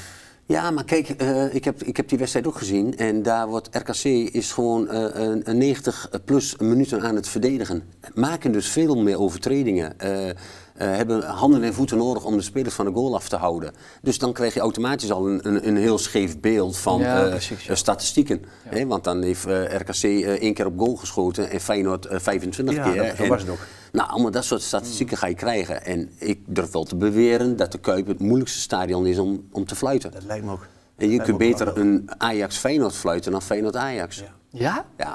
[0.47, 2.97] Ja, maar kijk, eh, ik, heb, ik heb die wedstrijd ook gezien.
[2.97, 7.83] En daar wordt RKC is gewoon eh, een, een 90 plus minuten aan het verdedigen.
[8.15, 9.99] Maken dus veel meer overtredingen.
[10.01, 10.31] eh,
[10.77, 13.73] hebben handen en voeten nodig om de spelers van de goal af te houden.
[14.03, 17.31] Dus dan krijg je automatisch al een, een, een heel scheef beeld van Ja, eh,
[17.31, 17.71] precies, ja.
[17.71, 18.45] eh, statistieken.
[18.69, 22.19] Hè, want dan heeft eh, RKC eh, één keer op goal geschoten en Feyenoord eh,
[22.19, 22.97] 25 Ja, keer.
[23.07, 23.59] dat- En- was het ook.
[23.93, 25.85] nou, allemaal dat soort statistieken ga je krijgen.
[25.85, 29.65] En ik durf wel te beweren dat de Kuip het moeilijkste stadion is om, om
[29.67, 30.11] te fluiten.
[30.11, 30.67] Dat lijkt me ook.
[30.97, 34.17] En je kunt beter een Ajax-Feyenoord fluiten dan Feyenoord-Ajax.
[34.19, 34.25] Ja.
[34.51, 34.85] Ja.
[34.97, 35.13] Ja?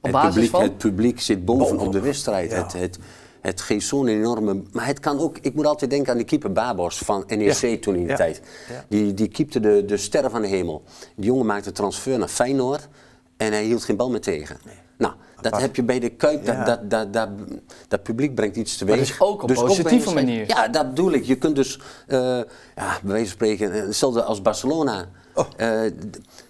[0.00, 0.62] Op Het, basis publiek, van?
[0.62, 1.92] het publiek zit bovenop Bovenop.
[1.92, 2.50] de wedstrijd.
[2.50, 2.62] Ja.
[2.62, 2.98] Het, het,
[3.46, 4.62] het geeft zo'n enorme...
[4.72, 5.38] Maar het kan ook...
[5.40, 7.76] Ik moet altijd denken aan die keeper Babos van NEC Ja.
[7.80, 8.16] toen in de Ja.
[8.16, 8.40] tijd.
[8.68, 8.84] Ja.
[8.88, 10.82] Die, die keepte de, de sterren van de hemel.
[11.16, 12.88] Die jongen maakte transfer naar Feyenoord
[13.36, 14.56] en hij hield geen bal meer tegen.
[14.98, 15.62] Nou, dat Apart.
[15.62, 16.44] heb je bij de Kuip.
[16.44, 16.64] Dat, Ja.
[16.64, 17.28] dat, dat, dat,
[17.88, 18.96] dat publiek brengt iets teweeg.
[18.96, 20.44] Maar dus ook op bij positieve manier.
[20.48, 21.24] Ja, dat bedoel ik.
[21.24, 25.08] Je kunt dus, eh, ja, bij wijze van spreken, eh, hetzelfde als Barcelona.
[25.34, 25.46] Oh.
[25.56, 25.92] Eh,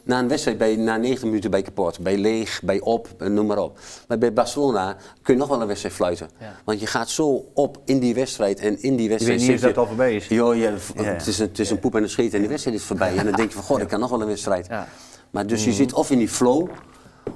[0.02, 3.58] na een wedstrijd, bij, na 90 minuten bij kapot, bij leeg, bij op, noem maar
[3.58, 3.78] op.
[4.08, 6.30] Maar bij Barcelona kun je nog wel een wedstrijd fluiten.
[6.40, 6.54] Ja.
[6.64, 9.40] Want je gaat zo op in die wedstrijd en in die wedstrijd...
[9.40, 10.28] niet eens zit dat het al voorbij is.
[10.28, 10.60] Joh, je,
[10.94, 11.02] Ja.
[11.02, 13.16] het, is een, het is een poep en een scheet en die wedstrijd is voorbij.
[13.16, 14.68] En dan denk je van, god, ik kan nog wel een wedstrijd.
[15.30, 16.68] Maar dus je zit of in die flow,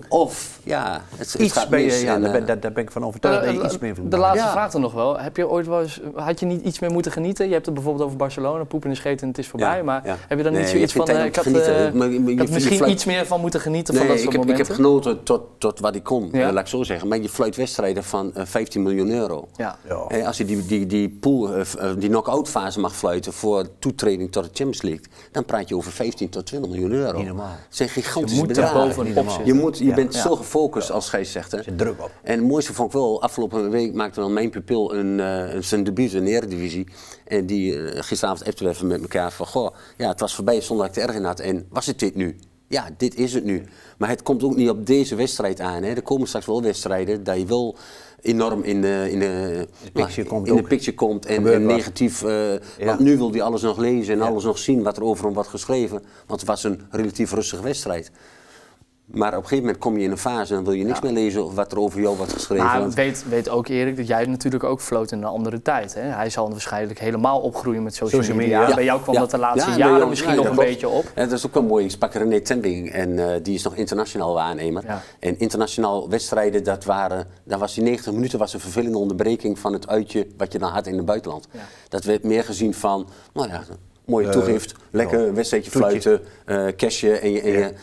[0.09, 2.01] of ja, het, het Iets gaat ben je, mis.
[2.01, 3.95] ja, en, daar, ben, eh, daar, daar ben ik van overtuigd dat je iets meer
[3.95, 4.53] de, van de laatste Ja.
[4.53, 5.19] vraag dan nog wel.
[5.19, 7.47] Heb je ooit wel eens, had je niet iets meer moeten genieten?
[7.47, 9.77] Je hebt het bijvoorbeeld over Barcelona, poepen en scheten en het is voorbij.
[9.77, 10.17] Ja, maar ja.
[10.29, 11.87] heb je dan Nee, niet zoiets ik van, eh, ik had, genieten.
[11.87, 14.07] eh, Maar je- je- ik had je misschien fluit- iets meer van moeten genieten van
[14.07, 16.47] dat ik soort heb, ik heb genoten tot, tot wat ik kon, Ja.
[16.47, 17.09] eh, laat ik zo zeggen.
[17.09, 19.49] Maar je fluit wedstrijden van eh, 15 miljoen euro.
[19.57, 19.77] Ja.
[19.89, 20.05] Ja.
[20.09, 23.65] Eh, als je die, die, die pool, eh, eh, die knock-out fase mag fluiten voor
[23.79, 27.19] toetreding tot de Champions League, dan praat je over 15 tot 20 miljoen euro.
[27.19, 27.47] Niet normaal.
[27.47, 29.47] Dat zijn gigantische Je moet er bedragen.
[29.47, 29.95] Je, moet, je Ja.
[29.95, 30.21] bent Ja.
[30.23, 31.67] zo gefocust als scheidsrechter.
[31.67, 32.11] Er druk op.
[32.23, 35.65] En het mooiste vond ik wel, afgelopen week maakte wel mijn pupil een, eh, een
[35.65, 36.87] zijn debuut in de Eredivisie.
[37.27, 40.61] En die eh, gisteravond appten we even met elkaar van, goh, ja, het was voorbij
[40.61, 41.41] zonder dat ik het erg in had.
[41.41, 42.37] En was het dit nu?
[42.71, 43.63] Ja, dit is het nu.
[43.99, 45.83] Maar het komt ook niet op deze wedstrijd aan.
[45.83, 45.91] Hè.
[45.95, 47.77] Er komen straks wel wedstrijden dat je wel
[48.21, 52.23] enorm in de, in de, picture komt in de picture komt en, negatief.
[52.23, 52.59] eh, Ja.
[52.85, 54.27] Want nu wil hij alles nog lezen en Ja.
[54.27, 56.03] alles nog zien wat er over hem wordt geschreven.
[56.27, 58.11] Want het was een relatief rustige wedstrijd.
[59.13, 61.01] Maar op een gegeven moment kom je in een fase en dan wil je niks
[61.01, 62.65] meer lezen wat er over jou wordt geschreven.
[62.65, 65.95] Maar want- weet, weet ook Erik dat jij natuurlijk ook floot in een andere tijd.
[65.95, 66.01] Hè?
[66.01, 68.59] Hij zal waarschijnlijk helemaal opgroeien met social, Social media.
[68.61, 68.75] media.
[68.75, 69.21] Bij jou kwam Ja.
[69.21, 70.69] dat de laatste Ja, jaren jou- misschien ja, nog een klopt.
[70.69, 71.05] beetje op.
[71.15, 71.85] Ja, dat is ook wel mooi.
[71.85, 74.85] Ik sprak René Tending en eh, die is nog internationaal waarnemer.
[74.87, 75.03] Ja.
[75.19, 79.73] En internationaal wedstrijden, dat waren, daar was die 90 minuten was een vervelende onderbreking van
[79.73, 81.49] het uitje wat je dan had in het buitenland.
[81.51, 81.61] Ja.
[81.89, 83.63] Dat werd meer gezien van, nou ja,
[84.05, 85.33] mooie Eh, toegift, lekker ja.
[85.33, 87.41] wedstrijdje fluiten, eh cashje en je...
[87.41, 87.75] En je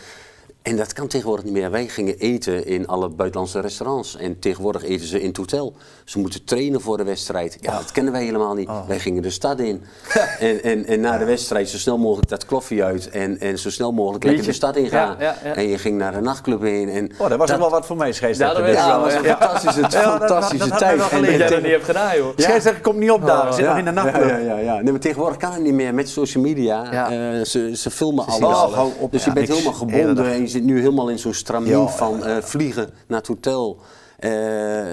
[0.65, 1.71] En dat kan tegenwoordig niet meer.
[1.71, 4.17] Wij gingen eten in alle buitenlandse restaurants.
[4.17, 5.75] En tegenwoordig eten ze in het hotel.
[6.05, 7.57] Ze moeten trainen voor de wedstrijd.
[7.61, 8.69] Ja, dat kennen wij helemaal niet.
[8.87, 9.83] Wij gingen de stad in.
[10.39, 13.09] en, en, en na de wedstrijd zo snel mogelijk dat kloffie uit.
[13.09, 15.35] En, en zo snel mogelijk lekker de stad ja, ja.
[15.55, 16.89] En je ging naar de nachtclub heen.
[16.89, 18.67] En Oh, dat was wel wat voor mij, scheidsrechter.
[18.69, 19.37] Ja, dat dat was een ja.
[19.37, 20.91] fantastische, Ja, dat- dat- fantastische dat tijd.
[21.09, 21.21] En-.
[21.21, 22.27] Dat jij en- dat niet hebt gedaan, joh.
[22.35, 24.29] Scheidsrechter komt niet op daar, zit nog in de nachtclub.
[24.29, 24.81] Ja, ja, ja.
[24.81, 26.87] Nee, maar tegenwoordig kan het niet meer met social media.
[26.91, 27.11] Ja.
[27.11, 28.71] Eh, ze, ze filmen alles.
[29.09, 32.25] dus je bent helemaal Hele gebonden en zit nu helemaal in zo'n stramien Ja, van
[32.25, 33.77] eh, vliegen naar het hotel.
[34.19, 34.31] eh,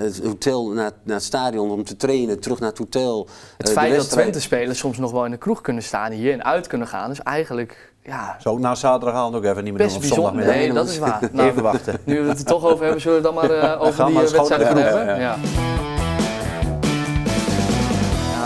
[0.01, 3.29] het hotel naar, naar het stadion om te trainen, terug naar het hotel.
[3.57, 4.11] Het eh, de feit dat.
[4.11, 7.21] Twente-spelers soms nog wel in de kroeg kunnen staan hier en uit kunnen gaan, is
[7.21, 10.35] eigenlijk ja, ik na zaterdagavond ook even niet meer doen best op bijzonder.
[10.45, 11.29] Nee, Nee, dat is waar.
[11.33, 11.99] Nou, Even wachten.
[12.05, 14.63] Nu we het er toch over hebben, zullen we dan maar over gaan die wedstrijd
[14.63, 15.07] gaan hebben.
[15.07, 15.92] doen, Ja.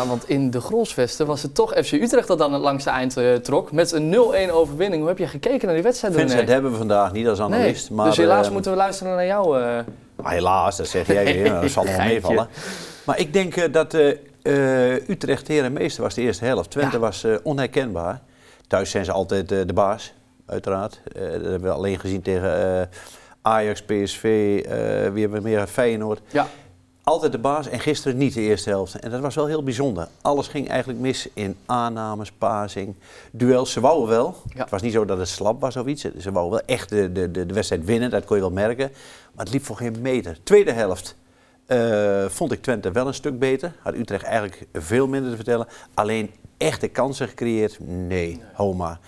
[0.09, 3.35] Want in de Grolsvesten was het toch FC Utrecht dat dan het langste eind eh,
[3.35, 3.73] trok.
[3.73, 4.15] Met een
[4.49, 5.01] 0-1 overwinning.
[5.01, 6.15] Hoe heb je gekeken naar die wedstrijd?
[6.15, 7.91] Vincent hebben we vandaag niet als Nee, analist.
[7.91, 9.59] Maar, dus helaas eh, moeten we luisteren naar jou.
[10.23, 11.51] maar helaas, dat zeg jij weer.
[11.61, 12.07] Dat zal Geintje.
[12.07, 12.49] meevallen.
[13.05, 13.95] Maar ik denk dat
[15.09, 16.71] Utrecht heer en meester was de eerste helft.
[16.71, 16.99] Twente Ja.
[16.99, 18.21] was onherkenbaar.
[18.67, 20.15] Thuis zijn ze altijd de baas,
[20.47, 21.01] uiteraard.
[21.13, 22.89] Dat hebben we alleen gezien tegen
[23.47, 24.25] Ajax, PSV,
[24.65, 24.73] eh,
[25.13, 25.67] wie hebben we meer?
[25.67, 26.21] Feyenoord.
[26.31, 26.47] ja.
[27.09, 28.99] Altijd de baas en gisteren niet de eerste helft.
[28.99, 30.09] En dat was wel heel bijzonder.
[30.21, 32.95] Alles ging eigenlijk mis in aannames, passing,
[33.31, 33.73] duels.
[33.73, 34.35] Ze wouden wel.
[34.55, 34.61] Ja.
[34.61, 36.03] Het was niet zo dat het slap was of iets.
[36.19, 38.91] Ze wouden wel echt de, de, de, wedstrijd winnen, dat kon je wel merken.
[39.35, 40.39] Maar het liep voor geen meter.
[40.43, 41.17] Tweede helft
[41.67, 43.73] eh, vond ik Twente wel een stuk beter.
[43.83, 45.67] Had Utrecht eigenlijk veel minder te vertellen.
[45.95, 47.79] Alleen echte kansen gecreëerd?
[47.81, 48.99] Nee, homa.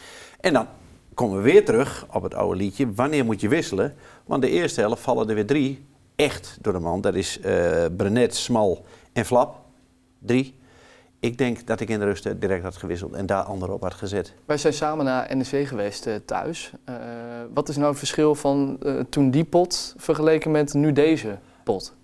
[0.40, 0.66] En dan
[1.14, 2.92] komen we weer terug op het oude liedje.
[2.92, 3.94] Wanneer moet je wisselen?
[4.26, 5.86] Want de eerste helft vallen er weer drie
[6.18, 7.00] echt door de man.
[7.00, 9.56] Dat is eh Brenet, Smal en Flap.
[10.18, 10.56] Drie.
[11.20, 13.82] Ik denk dat ik in de rust eh, direct had gewisseld en daar anderen op
[13.82, 14.34] had gezet.
[14.44, 16.72] Wij zijn samen naar NEC geweest eh, thuis.
[17.54, 18.78] Wat is nou het verschil van
[19.08, 21.96] toen die pot vergeleken met nu deze pot?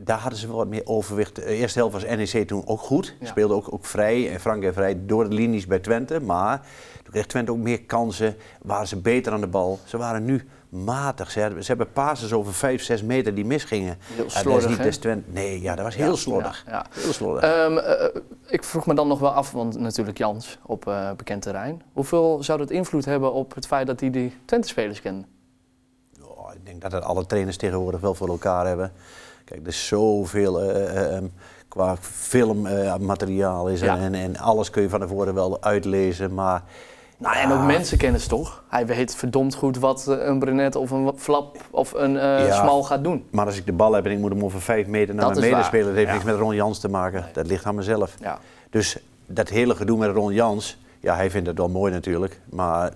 [0.00, 1.36] Daar hadden ze wel wat meer overwicht.
[1.36, 3.16] De eerste helft was NEC toen ook goed.
[3.20, 3.26] Ja.
[3.26, 6.20] Speelde ook, ook vrij en frank en vrij door de linies bij Twente.
[6.20, 6.66] Maar
[7.02, 8.36] toen kreeg Twente ook meer kansen.
[8.62, 9.78] Waren ze beter aan de bal.
[9.84, 11.30] Ze waren nu matig.
[11.30, 13.96] Ze hebben, ze hebben passes over 5, 6 meter die misgingen.
[14.00, 15.32] Heel Ja, dat is slordig, niet.
[15.34, 16.64] Nee, ja, dat was heel Ja, slordig.
[16.66, 16.86] ja.
[16.90, 17.42] Heel slordig.
[17.42, 21.42] Ehm, eh, ik vroeg me dan nog wel af, want natuurlijk Jans op eh, bekend
[21.42, 21.82] terrein.
[21.92, 25.26] Hoeveel zou dat invloed hebben op het feit dat hij die Twente-spelers kent?
[26.22, 28.92] Oh, ik denk dat het alle trainers tegenwoordig wel voor elkaar hebben.
[29.44, 31.26] Kijk, er is zoveel eh, eh, ehm,
[31.68, 33.98] qua filmmateriaal is Ja.
[33.98, 36.34] en, en alles kun je van tevoren wel uitlezen.
[36.34, 36.62] Maar
[37.22, 37.64] Nou, en ook Ja.
[37.64, 38.62] mensenkennis toch?
[38.68, 42.60] Hij weet verdomd goed wat eh, een Brenet of een Flap of een eh, Ja.
[42.62, 43.24] Smal gaat doen.
[43.30, 45.38] Maar als ik de bal heb en ik moet hem over vijf meter naar Dat
[45.38, 46.12] mijn medespeler, dat heeft Ja.
[46.12, 47.24] niks met Ron Jans te maken.
[47.32, 48.14] Dat ligt aan mezelf.
[48.20, 48.38] Ja.
[48.70, 52.90] Dus dat hele gedoe met Ron Jans, ja, hij vindt het wel mooi natuurlijk, maar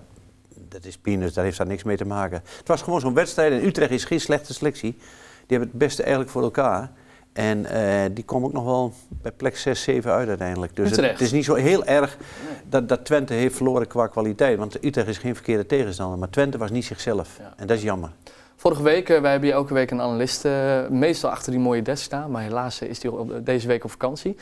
[0.69, 2.41] dat is peanuts, daar heeft daar niks mee te maken.
[2.57, 4.91] Het was gewoon zo'n wedstrijd en Utrecht is geen slechte selectie.
[4.91, 6.91] Die hebben het beste eigenlijk voor elkaar.
[7.33, 10.75] En eh, die komen ook nog wel bij plek 6, 7 uit uiteindelijk.
[10.75, 12.17] Dus het is niet zo heel erg
[12.69, 14.57] dat, dat Twente heeft verloren qua kwaliteit.
[14.57, 16.17] Want Utrecht is geen verkeerde tegenstander.
[16.19, 17.37] Maar Twente was niet zichzelf.
[17.39, 17.53] Ja.
[17.55, 18.09] En dat is jammer.
[18.55, 21.81] Vorige week, eh, wij hebben hier elke week een analist, eh, meestal achter die mooie
[21.81, 24.35] desk staan, maar helaas eh, is hij op- deze week op vakantie.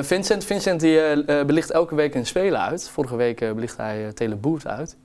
[0.00, 2.88] Vincent, Vincent die, belicht elke week een speler uit.
[2.88, 4.96] Vorige week belicht hij uh, Teleboert uit.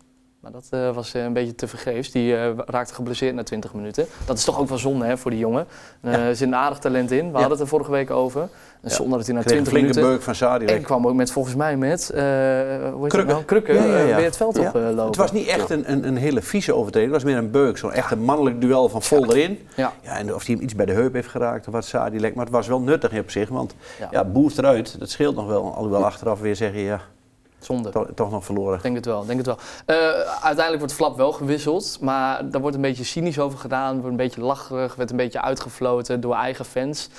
[0.52, 2.12] Maar dat eh, was eh, een beetje te vergeefs.
[2.12, 4.06] Die eh, raakte geblesseerd na 20 minuten.
[4.26, 5.66] Dat is toch ook wel zonde hè, voor die jongen.
[6.02, 7.26] Er zit een aardig talent in.
[7.26, 8.50] We hadden het er vorige week over.
[8.82, 10.12] En zonder dat hij na Kreeg een 20 flinke minuten...
[10.12, 13.28] beuk van Sadi En kwam ook met, volgens mij met, hoe Krukken.
[13.28, 13.44] nou?
[13.44, 14.68] Krukken, weer het veld Ja.
[14.68, 15.06] oplopen.
[15.06, 17.14] Het was niet echt een, een, een hele vieze overtreding.
[17.14, 17.78] Het was meer een beuk.
[17.78, 19.68] Zo'n echt een mannelijk duel van vol erin.
[19.76, 19.94] Ja.
[20.04, 22.36] En of hij hem iets bij de heup heeft geraakt of wat Sadi lekt.
[22.36, 23.50] Maar het was wel nuttig op zich.
[23.50, 24.08] Want Ja.
[24.12, 25.00] ja, boert eruit.
[25.00, 25.74] Dat scheelt nog wel.
[25.76, 27.02] Alhoewel achteraf weer zeggen, ja,
[27.60, 27.90] Zonde.
[27.90, 28.80] toch, toch nog verloren.
[28.82, 29.58] Denk het wel, denk het wel.
[29.86, 34.10] Eh, uiteindelijk wordt Flap wel gewisseld, maar daar wordt een beetje cynisch over gedaan, wordt
[34.10, 37.10] een beetje lacherig, werd een beetje uitgefloten door eigen fans.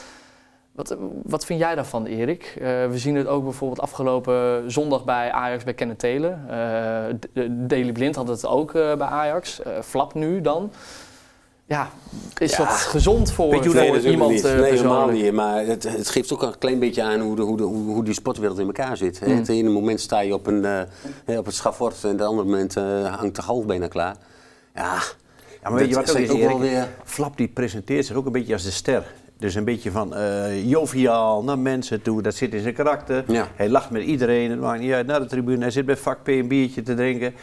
[0.72, 2.54] Wat, wat vind jij daarvan, Erik?
[2.56, 8.16] Eh, we zien het ook bijvoorbeeld afgelopen zondag bij Ajax bij Kenneth D- Daley Blind
[8.16, 9.60] had het ook bij Ajax.
[9.82, 10.70] Flap nu dan.
[11.68, 11.90] Ja,
[12.38, 12.58] is Ja.
[12.58, 14.44] dat gezond voor, Weet je hoe voor dat natuurlijk iemand niet.
[14.44, 15.32] eh, Nee, helemaal niet.
[15.32, 18.14] Maar het, het geeft ook een klein beetje aan hoe, de, hoe, de, hoe, die
[18.14, 19.20] sportwereld in elkaar zit.
[19.20, 19.26] Hè.
[19.26, 19.36] Mm.
[19.36, 20.80] Het ene moment sta je op, een, eh,
[21.24, 24.16] hè, op het schafort en het andere moment eh, hangt de half bijna klaar.
[24.74, 24.94] Ja,
[25.62, 26.58] Ja, maar weet je wat ook is, ook wel Erik?
[26.60, 26.88] weer...
[27.04, 29.14] Flap die presenteert zich ook een beetje als de ster.
[29.38, 32.22] Dus een beetje van eh, joviaal naar mensen toe.
[32.22, 33.24] Dat zit in zijn karakter.
[33.26, 33.48] Ja.
[33.54, 34.50] Hij lacht met iedereen.
[34.50, 35.60] Het maakt niet uit naar de tribune.
[35.60, 37.34] Hij zit bij vak P een biertje te drinken.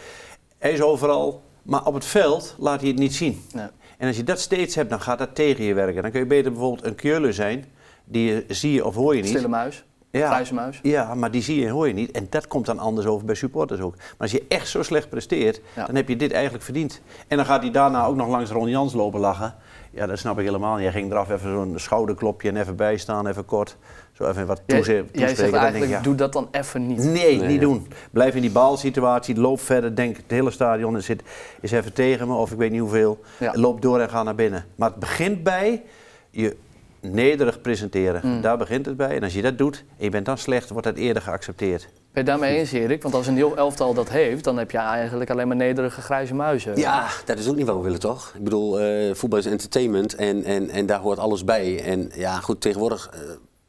[0.58, 1.42] Hij is overal.
[1.62, 3.42] Maar op het veld laat hij het niet zien.
[3.54, 3.66] Nee.
[3.98, 6.02] En als je dat steeds hebt, dan gaat dat tegen je werken.
[6.02, 7.66] Dan kun je beter bijvoorbeeld een keurler zijn.
[8.06, 9.30] Die eh, zie je of hoor je niet.
[9.30, 9.84] Stille muis.
[10.12, 10.42] Ja.
[10.82, 12.12] Ja, maar die zie je en hoor je niet.
[12.12, 13.96] En dat komt dan anders over bij supporters ook.
[13.96, 15.86] Maar als je echt zo slecht presteert, Ja.
[15.86, 17.02] dan heb je dit eigenlijk verdiend.
[17.28, 19.56] En dan gaat hij daarna ook nog langs Ron Jans lopen lachen.
[19.96, 20.82] Ja, dat snap ik helemaal.
[20.82, 23.78] Jij ging eraf even zo'n schouderklopje en even bijstaan, even kort.
[24.12, 25.36] Zo even wat Jij, toeze- jij toespreken.
[25.36, 26.98] zegt Dan denk eigenlijk, ik, ja, doe dat dan even niet.
[26.98, 27.48] Nee, Nee.
[27.48, 27.88] niet doen.
[28.12, 31.24] Blijf in die balsituatie, loop verder, denk het hele stadion zit,
[31.62, 33.20] is even tegen me of ik weet niet hoeveel.
[33.40, 33.52] Ja.
[33.56, 34.66] Loop door en ga naar binnen.
[34.76, 35.84] Maar het begint bij
[36.32, 36.56] je
[37.02, 38.22] nederig presenteren.
[38.24, 38.42] Mm.
[38.42, 39.16] Daar begint het bij.
[39.16, 41.88] En als je dat doet en je bent dan slecht, wordt dat eerder geaccepteerd.
[42.16, 43.02] Ben je daarmee eens, Erik?
[43.02, 46.34] Want als een heel elftal dat heeft, dan heb je eigenlijk alleen maar nederige grijze
[46.34, 46.78] muizen.
[46.78, 48.32] Ja, dat is ook niet wat we willen, toch?
[48.36, 51.84] Ik bedoel, eh, voetbal is entertainment en, en, en daar hoort alles bij.
[51.84, 53.20] En ja, goed, tegenwoordig uh,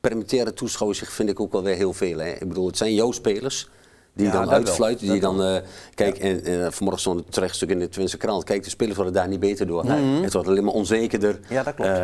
[0.00, 2.18] permitteren toeschouwers zich, vind ik ook wel weer heel veel.
[2.18, 2.32] Hè?
[2.32, 3.68] Ik bedoel, het zijn jouw spelers
[4.16, 5.42] die Ja, dan uitfluiten, die dan...
[5.42, 5.56] eh,
[5.94, 8.44] kijk, en eh, vanmorgen stond een terecht stuk in de Twentse krant.
[8.44, 9.84] Kijk, de spelers worden daar niet beter door.
[10.22, 11.38] Het wordt alleen maar onzekerder.
[11.48, 11.90] Ja, dat klopt.
[11.90, 11.96] Eh,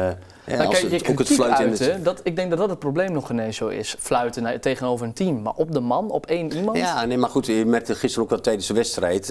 [0.46, 2.70] ja, als kijk je het- ook het fluiten uit, het- dat, ik denk dat dat
[2.70, 3.96] het probleem nog ineens zo is.
[3.98, 5.42] Fluiten naar- tegenover een team.
[5.42, 6.76] Maar op de man, op één iemand?
[6.76, 9.28] Ja, nee, maar goed, je merkte gisteren ook wel tijdens de wedstrijd,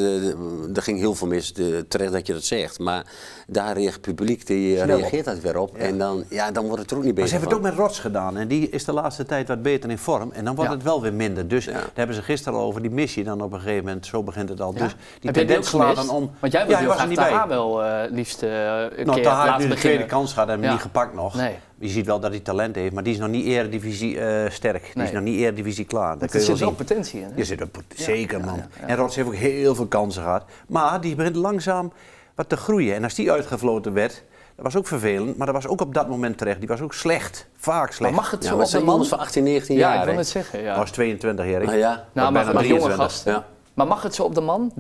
[0.74, 2.80] er ging heel veel mis, de, terecht dat je dat zegt.
[2.80, 3.06] Maar
[3.52, 4.88] daar reageert het publiek, die eh, op.
[4.88, 5.78] reageert dat weer op.
[5.78, 7.76] En dan, ja, dan wordt het er ook niet Maar beter ze hebben het ook
[7.78, 10.32] met Rots gedaan en die is de laatste tijd wat beter in vorm.
[10.32, 10.76] En dan wordt Ja.
[10.78, 11.48] het wel weer minder.
[11.48, 11.72] Dus Ja.
[11.72, 14.06] daar hebben ze gisteren al over die missie dan op een gegeven moment.
[14.06, 14.74] Zo begint het al.
[14.74, 14.80] Ja.
[14.84, 16.32] Dus die tendens slaat dan om.
[16.40, 17.56] Want jij ja, was er graag niet Taha bij.
[17.56, 20.48] wel eh, liefst eh, een Nou, keer Taha heeft laten nu de tweede kans gehad
[20.48, 20.72] en hem Ja.
[20.72, 21.36] niet gepakt nog.
[21.36, 21.56] Nee.
[21.80, 24.84] Je ziet wel dat hij talent heeft, maar die is nog niet eredivisie eh sterk.
[24.84, 25.06] Die Nee.
[25.06, 26.18] is nog niet eredivisie klaar.
[26.18, 27.26] Kun er zit wel potentie in.
[27.26, 27.32] hè?
[27.36, 28.56] Je zit er pot- zeker, ja, man.
[28.56, 28.88] ja, ja.
[28.88, 30.44] En Rots heeft ook heel veel kansen gehad.
[30.68, 31.92] Maar die begint langzaam
[32.36, 32.96] wat te groeien.
[32.96, 34.24] En als die uitgefloten werd,
[34.56, 35.38] dat was ook vervelend.
[35.38, 36.60] Maar dat was ook op dat moment terecht.
[36.60, 37.48] Die was ook slecht.
[37.58, 38.14] Vaak Maar slecht.
[38.16, 39.06] mag het Ja, zo maar op zijn man?
[39.06, 40.00] van 18, 19 Ja, jaar.
[40.00, 40.60] ik wil het zeggen.
[40.62, 40.70] Ja.
[40.70, 41.64] Hij was 22 jaar.
[41.66, 42.96] Nou ja, Nou, maar, maar jonge 23.
[42.96, 43.32] gasten.
[43.34, 43.46] ja.
[43.74, 44.72] Maar mag het zo op de man?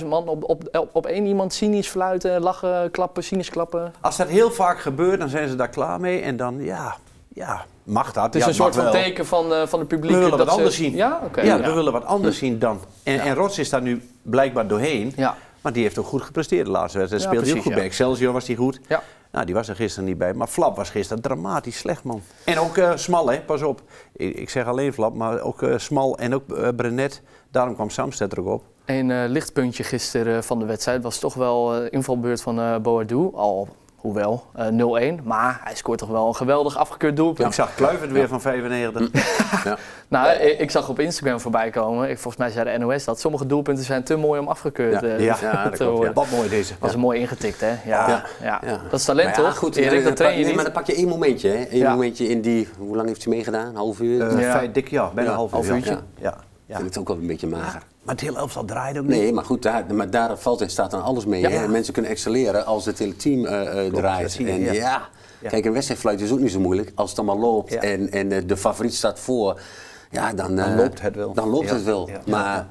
[0.00, 3.92] 30.000 man op, op, op, op één iemand cynisch fluiten, lachen, klappen, cynisch klappen.
[4.00, 6.20] Als dat heel vaak gebeurt, dan zijn ze daar klaar mee.
[6.20, 6.96] En dan, ja,
[7.28, 8.24] ja mag dat.
[8.24, 8.92] Het is ja, een soort van wel.
[8.92, 10.10] teken van, eh, van het publiek.
[10.10, 10.94] We willen dat wat ze- anders zien.
[10.94, 11.40] Ja, oké.
[11.40, 12.80] ja, we willen wat anders zien dan.
[13.02, 13.22] En, Ja.
[13.22, 15.12] en Rots is daar nu blijkbaar doorheen.
[15.16, 15.36] Ja.
[15.64, 17.22] Maar die heeft ook goed gepresteerd de laatste wedstrijd.
[17.22, 17.90] Ja, Speelde hij ook precies, goed bij.
[17.90, 18.80] Excelsior was hij goed.
[18.88, 19.02] Ja.
[19.32, 20.34] Nou, die was er gisteren niet bij.
[20.34, 22.22] Maar Flap was gisteren dramatisch slecht, man.
[22.44, 23.40] En ook eh, Smal, hè.
[23.40, 23.82] Pas op.
[24.12, 27.22] Ik, ik zeg alleen Flap, maar ook eh, Smal en ook eh, Brenet.
[27.50, 28.62] Daarom kwam Samsted er ook op.
[28.84, 33.30] Een lichtpuntje gisteren van de wedstrijd was toch wel invalbeurt van Boadu.
[33.32, 33.68] Al,
[34.04, 34.66] hoewel, eh
[35.18, 35.22] 0-1.
[35.22, 37.48] Maar hij scoort toch wel een geweldig afgekeurd doelpunt.
[37.48, 39.08] Ik zag Kluivert weer van 95.
[39.64, 39.76] Ja.
[40.08, 43.20] Nou, ik, ik zag op Instagram voorbij komen, ik, volgens mij zei de NOS dat
[43.20, 45.06] sommige doelpunten zijn te mooi om afgekeurd Ja.
[45.08, 46.12] eh, Ja, te ja, dat klopt, ja.
[46.12, 46.74] Wat mooi deze.
[46.78, 47.68] was een mooi ingetikt, hè?
[47.68, 48.24] Ja, ja.
[48.42, 48.60] Ja.
[48.66, 48.80] Ja.
[48.90, 49.56] Dat is talent, Maar ja, toch?
[49.58, 50.54] Goed, Erik, ja, dat train je nee, niet.
[50.54, 51.48] maar dan pak je één momentje.
[51.48, 51.66] Hè?
[51.70, 51.90] Eén Ja.
[51.90, 53.66] momentje in die, hoe lang heeft hij meegedaan?
[53.66, 54.40] Een half uur?
[54.40, 54.50] Ja.
[54.52, 55.54] vijf dik jaar, bijna Ja, een half uur.
[55.56, 55.74] half ja.
[55.74, 55.90] uurtje.
[55.90, 56.00] Ja.
[56.20, 56.30] Ja.
[56.30, 56.36] Ik
[56.66, 56.76] Ja.
[56.76, 57.82] vind het ook wel een beetje mager.
[58.04, 59.16] Maar het hele elftal draait ook niet.
[59.20, 61.40] Nee, maar goed, daar, maar daar valt en staat dan alles mee.
[61.40, 61.48] Ja.
[61.50, 61.68] Hè?
[61.68, 64.32] Mensen kunnen excelleren als het hele team eh, eh, dat draait.
[64.32, 64.72] zie je, en ja.
[64.72, 65.08] ja.
[65.40, 65.48] Ja.
[65.50, 66.92] kijk, een wedstrijdfluit is ook niet zo moeilijk.
[66.94, 67.80] Als het allemaal loopt Ja.
[67.80, 69.60] en, en eh, de favoriet staat voor,
[70.10, 71.32] ja, dan, Dan eh, loopt het wel.
[71.34, 71.74] Dan loopt Ja.
[71.74, 72.08] het wel.
[72.08, 72.20] Ja.
[72.26, 72.66] Maar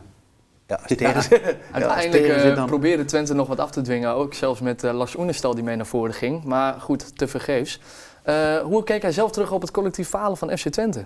[0.67, 1.13] Ja, tegen
[1.71, 5.15] Uiteindelijk eh, dan- probeerde Twente nog wat af te dwingen, ook zelfs met eh, Lars
[5.17, 6.43] Oenestal die mee naar voren ging.
[6.43, 7.79] Maar goed, te vergeefs.
[8.23, 11.05] Eh, hoe keek hij zelf terug op het collectief falen van FC Twente?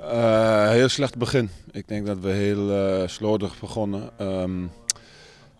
[0.00, 1.50] Eh, heel slecht begin.
[1.70, 4.10] Ik denk dat we heel eh slordig begonnen.
[4.16, 4.62] Ehm,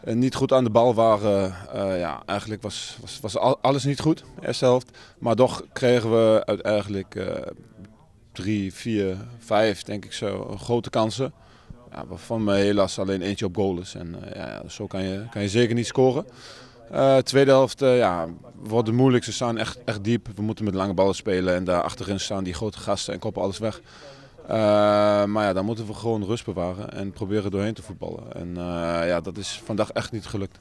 [0.04, 1.54] en niet goed aan de bal waren.
[1.72, 4.98] Eh, ja, eigenlijk was, was, was al- alles niet goed, eerste helft.
[5.18, 7.16] Maar toch kregen we uiteindelijk
[8.32, 11.32] drie, vier, vijf, denk ik zo, grote kansen.
[11.92, 13.94] Ja, waarvan me helaas alleen eentje op goal is.
[13.94, 16.26] En ja, zo kan je, kan je zeker niet scoren.
[16.90, 18.28] Eh, tweede helft ja,
[18.62, 19.24] wordt moeilijk.
[19.24, 20.28] Ze staan echt, echt diep.
[20.36, 21.54] We moeten met lange ballen spelen.
[21.54, 23.80] En daar achterin staan die grote gasten en koppen alles weg.
[24.50, 28.32] Eh, maar ja, dan moeten we gewoon rust bewaren en proberen doorheen te voetballen.
[28.32, 30.60] En eh, ja, dat is vandaag echt niet gelukt.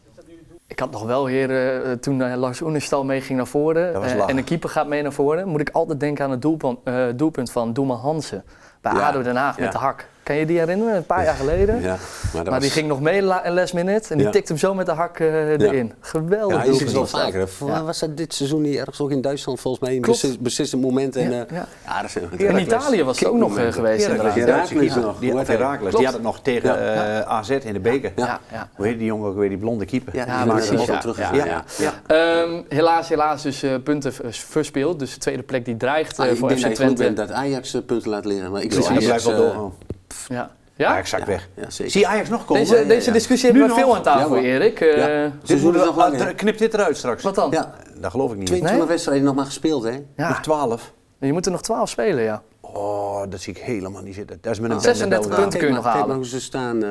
[0.69, 4.43] Ik had nog wel, heren, eh, toen Lars Oenestal mee ging naar voren en de
[4.43, 7.73] keeper gaat mee naar voren, moet ik altijd denken aan het doelpunt, eh, doelpunt van
[7.73, 8.43] Doelman Hansen
[8.81, 9.63] bij Ja, ADO Den Haag ja.
[9.63, 10.07] met de hak.
[10.29, 10.95] Kan je die herinneren?
[10.95, 11.81] Een paar jaar geleden.
[11.81, 11.97] ja,
[12.33, 14.31] maar, dat die ging nog mee in last minute en die Ja.
[14.31, 15.93] tikte hem zo met de hak eh, erin.
[15.99, 17.09] Geweldig Ja, je ziet het wel dat.
[17.09, 17.47] vaker.
[17.65, 17.83] Ja.
[17.83, 19.95] Was dat dit seizoen niet ergens ook in Duitsland volgens mij?
[19.95, 21.15] Een beslis- beslissend moment.
[21.15, 22.01] En, Ja, eh, ja.
[22.01, 24.33] dat is In Italië was het ook nog eh, geweest nog.
[24.33, 25.57] Die, had hij?
[25.89, 27.19] Die had het nog tegen Ja.
[27.19, 28.11] eh, AZ in de beker.
[28.15, 28.69] Ja, ja.
[28.75, 30.15] Hoe heet die jongen ook weer, die blonde keeper?
[30.15, 31.63] Ja, maar.
[32.07, 34.99] Ehm, helaas, helaas dus eh, punten verspeeld.
[34.99, 36.95] Dus de tweede plek die dreigt eh, Ah, ik voor denk FC dat je geluk
[36.97, 37.13] Twente.
[37.21, 38.51] bent dat Ajax eh, punten laat liggen.
[38.51, 39.65] Maar ik wil die Ajax, blijft wel eh,
[40.09, 40.35] doorgaan.
[40.37, 40.51] Ja?
[40.85, 40.87] ja?
[40.91, 41.49] Ajax zakt weg.
[41.55, 41.91] Ja, zeker.
[41.91, 42.63] Zie je Ajax nog komen?
[42.63, 43.13] Deze, ja, deze ja.
[43.13, 43.91] discussie Nu hebben we nog?
[43.91, 44.81] veel aan tafel, Erik.
[44.81, 45.31] Eh, Ja.
[45.45, 46.35] Dit nog ah?
[46.35, 47.23] Knip dit eruit straks.
[47.23, 47.51] Wat dan?
[47.51, 48.45] Ja, Dat geloof ik niet.
[48.47, 48.87] 22 Nee?
[48.87, 49.99] wedstrijden nog maar gespeeld, hè?
[50.15, 50.27] Ja.
[50.29, 50.93] Nog 12.
[51.19, 52.41] Je moet er nog 12 spelen, ja.
[52.61, 54.37] Oh, dat zie ik helemaal niet zitten.
[54.41, 54.83] Dat is met een Ah.
[54.83, 55.41] bende 36 Belgen.
[55.43, 56.15] punten kun je nog Kijk maar halen.
[56.15, 56.83] hoe ze staan.
[56.83, 56.89] eh,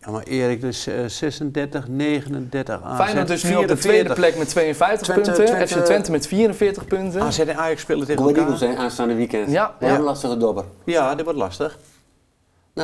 [0.00, 3.78] Ja, maar Erik, dus eh, 36, 39, AZ Feyenoord dus nu op de tweede
[4.14, 4.14] 44.
[4.14, 5.54] plek met 52 Twente- punten.
[5.54, 7.20] Twente- FC Twente met 44 punten.
[7.22, 8.58] AZ en Ajax spelen tegen elkaar.
[8.60, 9.50] hè, aanstaande weekend.
[9.50, 9.94] Ja, ja.
[9.94, 10.64] een lastige dobber.
[10.84, 11.78] Ja, dit wordt lastig.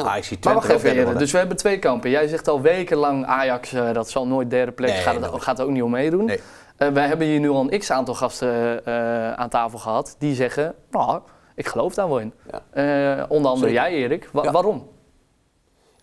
[0.03, 1.19] Nou, ik zie Maar Twente wacht even, heren.
[1.19, 2.11] Dus we hebben twee kampen.
[2.11, 5.59] Jij zegt al wekenlang Ajax, eh, dat zal nooit derde plek, Nee, gaat, het, gaat
[5.59, 6.25] er ook niet om meedoen.
[6.25, 6.41] Nee.
[6.77, 10.75] Eh, wij hebben hier nu al een x-aantal gasten eh, aan tafel gehad die zeggen,
[10.91, 11.21] nou,
[11.55, 12.33] ik geloof daar wel in.
[12.75, 13.27] Ja.
[13.29, 13.91] Onder andere Zeker.
[13.91, 14.29] jij, Erik.
[14.33, 14.51] Wa- Ja.
[14.51, 14.89] Waarom?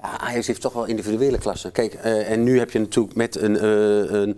[0.01, 1.71] Ja, Ajax heeft toch wel individuele klassen.
[1.71, 3.65] Kijk, en nu heb je natuurlijk met een,
[4.21, 4.37] een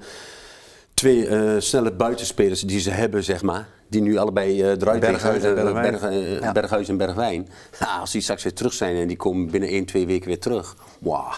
[0.94, 1.28] twee
[1.62, 3.68] snelle buitenspelers die ze hebben, zeg maar.
[3.94, 5.92] Die nu allebei eh eruit Berghuis en eh, Bergwijn.
[5.92, 6.52] Berg- eh, Ja.
[6.52, 7.48] Berghuis en Bergwijn.
[7.80, 10.40] Ja, als die straks weer terug zijn en die komen binnen 1, 2 weken weer
[10.40, 10.76] terug.
[11.00, 11.32] Wow,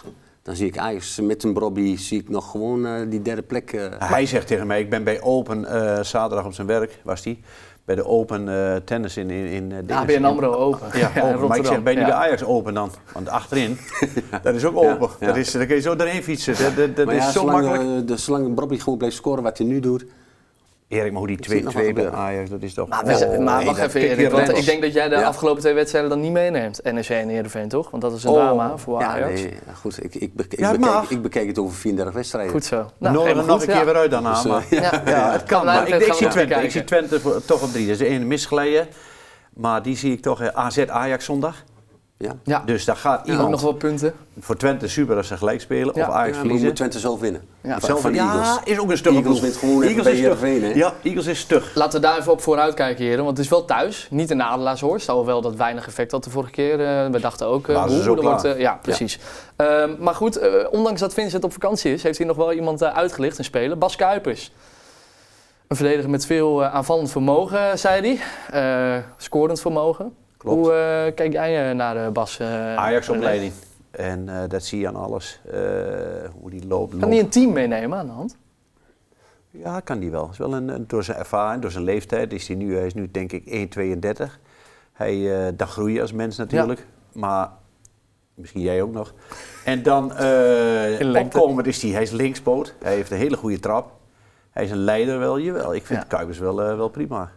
[0.43, 3.71] dan zie ik Ajax met een Brobby zie ik nog gewoon eh, die derde plek.
[3.73, 7.23] eh, Hij zegt tegen mij, ik ben bij Open eh, zaterdag op zijn werk, was
[7.23, 7.39] hij.
[7.85, 10.15] Bij de Open eh, tennis in, in, in eh, Dinges.
[10.15, 10.99] ABN AMRO open.
[10.99, 11.47] Ja, open.
[11.47, 12.17] maar ik zeg, ben je niet Ja.
[12.17, 12.91] bij Ajax open dan?
[13.13, 13.77] Want achterin,
[14.43, 15.09] dat is ook open.
[15.19, 15.25] ja.
[15.27, 16.55] Dat is, daar kun je zo doorheen fietsen.
[16.63, 18.01] Dat, dat, dat maar is ja, zo zolang, makkelijk.
[18.01, 20.05] eh, de, zolang Brobby gewoon blijft scoren wat hij nu doet.
[20.87, 22.09] Erik, maar hoe die zie het nog 2-2 wel bij.
[22.11, 22.87] Ajax, dat is toch...
[22.87, 24.31] Maar, zijn- maar nee, wacht even, Erik.
[24.31, 25.23] Want ik denk dat jij de Ja.
[25.23, 26.79] afgelopen twee wedstrijden dan niet meeneemt.
[26.83, 27.89] NEC en Heerenveen, toch?
[27.89, 28.35] Want dat is een Oh.
[28.35, 29.41] drama voor Ja, Ajax.
[29.41, 30.03] nee, ja, goed.
[30.03, 31.21] Ik, ik, bek- ik, Ja, het ik
[31.59, 32.51] over 34 wedstrijden.
[32.51, 32.89] Goed zo.
[32.97, 33.85] Nou, hem nog goed, een keer ja.
[33.85, 34.31] weer uit daarna.
[34.33, 35.65] Dus, eh, maar, Ja, ja, het kan.
[35.65, 37.87] Maar ik, zie Twente, ik zie Twente voor- toch op drie.
[37.87, 38.87] Dat is één misglijden.
[39.53, 41.63] Maar die zie ik toch eh, AZ Ajax zondag.
[42.25, 42.35] Ja.
[42.43, 44.13] Ja, Dus daar gaat ook iemand nog wel punten.
[44.39, 45.93] voor Twente super als ze gelijk spelen.
[45.95, 46.07] Ja.
[46.07, 46.65] Of Ajax Ja, verliezen.
[46.67, 47.41] moet Twente zelf winnen.
[47.61, 47.79] Ja.
[47.79, 48.47] Van- van de Eagles.
[48.47, 49.13] ja, is ook een stug.
[49.13, 50.75] Eagles wint gewoon even bij is stug.
[50.75, 51.75] Ja, Eagles is stug.
[51.75, 53.23] Laten we daar even op vooruit kijken, heren.
[53.23, 55.09] Want het is wel thuis, niet in de Adelaarshorst.
[55.09, 56.79] Alhoewel dat weinig effect had de vorige keer.
[56.79, 59.19] Eh, we dachten ook, eh, ze hoe, wordt, eh, ja, precies.
[59.55, 62.83] Ehm, maar goed, eh, ondanks dat Vincent op vakantie is, heeft hij nog wel iemand
[62.83, 63.79] uitgelicht en spelen.
[63.79, 64.51] Bas Kuipers.
[65.67, 68.19] Een verdediger met veel aanvallend vermogen, zei
[68.51, 68.97] hij.
[68.97, 70.13] Eh, scorend vermogen.
[70.45, 70.59] Klopt.
[70.59, 72.39] Hoe eh, kijk jij eh, naar Bas?
[72.39, 73.53] eh, Ajax-opleiding.
[73.91, 75.41] En dat zie je aan alles.
[76.39, 76.91] Hoe die loopt.
[76.91, 77.13] Kan loopt.
[77.13, 78.37] hij een team meenemen aan de hand?
[79.51, 80.29] Ja, kan die wel.
[80.31, 83.11] Is wel een, door zijn ervaring, door zijn leeftijd is hij nu, hij is nu
[83.11, 84.39] denk ik 1,32.
[84.93, 86.85] Hij, eh dan groei je als mens natuurlijk.
[87.11, 87.49] Maar
[88.33, 89.13] misschien jij ook nog.
[89.65, 90.07] En dan
[90.99, 91.37] lengte.
[91.37, 92.75] opkomend is hij, hij is linkspoot.
[92.81, 93.91] Hij heeft een hele goede trap.
[94.51, 95.75] Hij is een leider wel, jawel.
[95.75, 96.05] Ik vind Ja.
[96.07, 97.31] Kuipers wel, wel prima.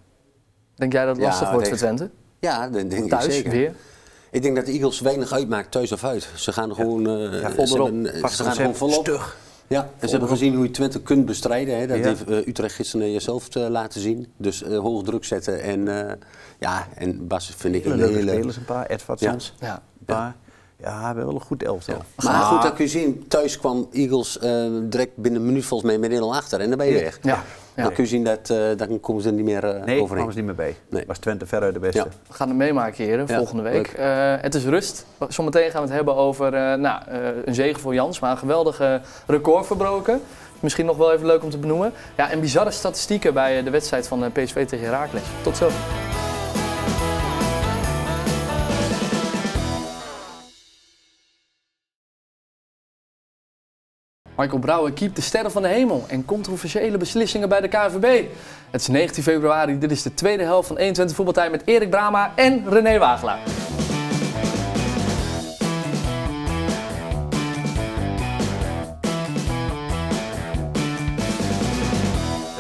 [0.75, 2.11] Denk jij dat het Ja, lastig wordt voor Twente?
[2.41, 3.51] Ja, dat denk Thuis ik zeker.
[3.51, 3.75] weer?
[4.31, 6.29] Ik denk dat de Eagles weinig uitmaakt, thuis of uit.
[6.35, 7.15] Ze gaan gewoon, eh,
[7.55, 9.05] vol ze hebben- ze gaan gewoon volop.
[9.05, 9.37] stug.
[9.67, 11.79] Ja, en ze hebben gezien hoe je Twente kunt bestrijden.
[11.79, 11.87] Hè.
[11.87, 12.05] Dat Ja.
[12.05, 14.27] heeft eh, Utrecht gisteren jezelf te laten zien.
[14.37, 15.63] Dus eh, hoog druk zetten.
[15.63, 16.13] En, eh,
[16.59, 18.31] ja, en Bas vind ik Hele een hele...
[18.33, 18.87] spelers, een paar.
[18.87, 19.55] Edvardsons.
[19.61, 19.75] Ja.
[19.99, 20.37] Een paar.
[20.81, 22.03] Ja, we hebben wel een goed elftal.
[22.25, 25.91] Maar goed, dan kun je zien, thuis kwam Eagles eh, direct binnen een minuut volgens
[25.91, 26.61] mij met 1-0 achter.
[26.61, 27.19] En dan ben je weg.
[27.23, 27.45] Ja.
[27.79, 27.85] Ja.
[27.85, 30.07] Dan kun je zien dat eh, dan komen ze er niet meer eh Nee, overheen.
[30.07, 30.77] kwamen ze niet meer bij.
[30.89, 31.05] Nee.
[31.07, 31.99] Was Twente veruit de beste.
[31.99, 32.05] Ja.
[32.29, 33.87] We gaan het meemaken, heren, Ja, volgende week.
[33.87, 35.07] Eh, het is rust.
[35.29, 38.39] Zometeen gaan we het hebben over eh, nou, eh, een zegen voor Jans, maar een
[38.39, 40.21] geweldige record verbroken.
[40.61, 41.93] Misschien nog wel even leuk om te benoemen.
[42.17, 45.23] Ja, en bizarre statistieken bij de wedstrijd van PSV tegen Heracles.
[45.43, 45.69] Tot zo.
[54.39, 58.25] Michael Brouwer keept de sterren van de hemel en controversiële beslissingen bij de KNVB.
[58.71, 62.33] Het is 19 februari, dit is de tweede helft van 21 voetbaltijd met Erik Brama
[62.35, 63.39] en René Wagelaar.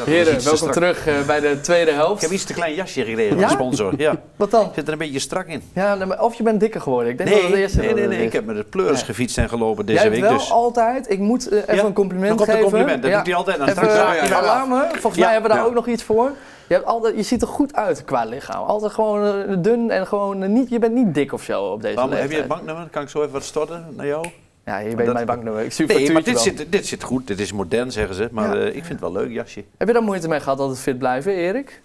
[0.08, 0.72] Heren, welkom strak.
[0.72, 2.22] terug eh, bij de tweede Ik helft.
[2.22, 3.46] heb iets te klein jasje gekregen van Ja?
[3.46, 3.92] de sponsor.
[3.96, 4.14] Ja.
[4.36, 4.70] Wat dan?
[4.74, 5.62] Zit er een beetje strak in.
[5.74, 7.10] Ja, nee, maar of je bent dikker geworden.
[7.10, 8.16] Ik denk dat Nee, het de eerste nee, nee, dat nee.
[8.18, 9.04] het Ik heb met de pleuris Nee.
[9.04, 10.30] gefietst en gelopen deze Jij hebt week.
[10.30, 10.50] wel Dus.
[10.50, 12.70] altijd, ik moet eh, even Ja, een compliment dan komt een geven.
[12.70, 13.58] compliment, dat doet hij altijd.
[13.58, 14.32] Dan Even straks af.
[14.42, 14.88] alarmen.
[14.90, 15.70] Volgens Ja, mij hebben we daar ja.
[15.70, 16.30] ook nog iets voor.
[16.66, 18.64] Je, hebt altijd, je ziet er goed uit qua lichaam.
[18.64, 21.82] Altijd gewoon eh, dun en gewoon eh, niet, je bent niet dik of zo op
[21.82, 22.48] deze Waarom, heb je leeftijd.
[22.50, 22.88] het banknummer?
[22.90, 24.26] Kan ik zo even wat storten naar jou?
[24.68, 25.62] Ja, je weet dat- mijn banknummer.
[25.64, 26.42] Ik Nee, maar dit wel.
[26.42, 27.26] zit, dit zit goed.
[27.26, 28.28] Dit is modern, zeggen ze.
[28.32, 28.62] Maar Ja.
[28.62, 29.64] eh, ik vind het wel leuk, jasje.
[29.78, 31.82] Heb je daar moeite mee gehad altijd fit blijven, Erik?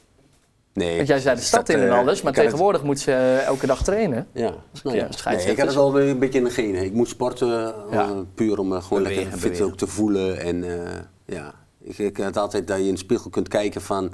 [0.74, 0.96] Nee.
[0.96, 3.46] Want jij zei de stad in en eh, alles, maar het- tegenwoordig moet ze eh,
[3.46, 4.28] elke dag trainen.
[4.32, 4.42] Ja,
[4.84, 5.32] nou Ja, ja.
[5.36, 6.84] Nee, ik had het al een beetje in de genen.
[6.84, 7.74] Ik moet sporten,
[8.36, 9.66] puur om gewoon Bewegen, lekker fit bewegen.
[9.66, 10.40] ook te voelen.
[10.40, 10.80] En eh,
[11.26, 14.12] ja, ik, ik had altijd dat je in de spiegel kunt kijken van...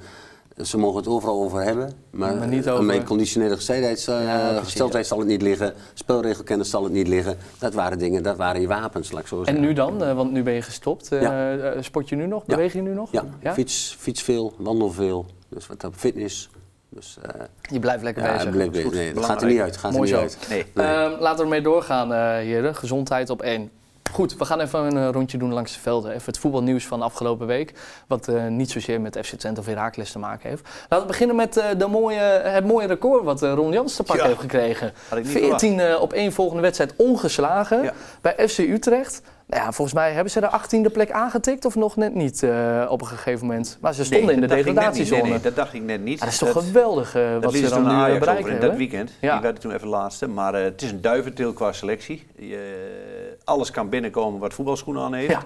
[0.63, 4.23] Ze mogen het overal over hebben, maar, Maar niet aan over- mijn conditionele gesteldheid, eh,
[4.23, 5.73] Ja, gesteldheid zal het niet liggen.
[5.93, 7.37] Spelregelkennis zal het niet liggen.
[7.59, 9.55] Dat waren dingen, dat waren je wapens, laat ik zo zeggen.
[9.55, 10.03] En nu dan?
[10.03, 11.11] Eh, want nu ben je gestopt.
[11.11, 11.57] Eh, Ja.
[11.57, 12.43] eh, sport je nu nog?
[12.45, 12.55] Ja.
[12.55, 13.11] Beweeg je nu nog?
[13.11, 15.25] Ja, Fiets, fiets veel, wandel veel.
[15.49, 16.49] Dus wat op fitness.
[16.89, 18.71] Dus eh, Je blijft lekker ja, bezig.
[18.73, 18.93] is goed.
[18.93, 19.77] nee, dat gaat er niet uit.
[19.77, 20.39] Gaat Mooi er niet zo.
[20.39, 20.49] uit.
[20.49, 20.65] Nee.
[20.73, 20.85] Nee.
[20.95, 22.75] Ehm, laten we ermee doorgaan, eh heren.
[22.75, 23.69] Gezondheid op één.
[24.11, 26.11] Goed, we gaan even een eh, rondje doen langs de velden.
[26.11, 27.73] Even het voetbalnieuws van de afgelopen week.
[28.07, 30.63] Wat eh, niet zozeer met FC Twente of Heracles te maken heeft.
[30.81, 34.03] Laten we beginnen met eh, de mooie, het mooie record wat eh, Ron Jans te
[34.03, 34.93] pakken Ja, heeft gekregen.
[35.09, 37.93] Had ik niet 14 eh, op één volgende wedstrijd ongeslagen Ja.
[38.21, 39.21] bij FC Utrecht.
[39.49, 40.49] Nou ja, volgens mij hebben ze de
[40.87, 43.77] 18e plek aangetikt of nog net niet eh, op een gegeven moment.
[43.81, 45.21] Maar ze stonden Nee, in de degradatiezone.
[45.21, 46.19] Nee, nee, dat dacht ik net niet.
[46.19, 48.59] Ah, dat is toch geweldig Dat wat ze dan nu eh, in hebben.
[48.59, 49.11] dat weekend.
[49.21, 49.33] Ja.
[49.33, 50.27] Die werden toen even laatste.
[50.27, 52.27] Maar het is een duiventil qua selectie.
[52.35, 55.31] Je, alles kan binnenkomen wat voetbalschoenen aan heeft.
[55.31, 55.43] Ja.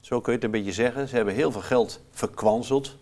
[0.00, 1.08] Zo kun je het een beetje zeggen.
[1.08, 2.96] Ze hebben heel veel geld verkwanseld,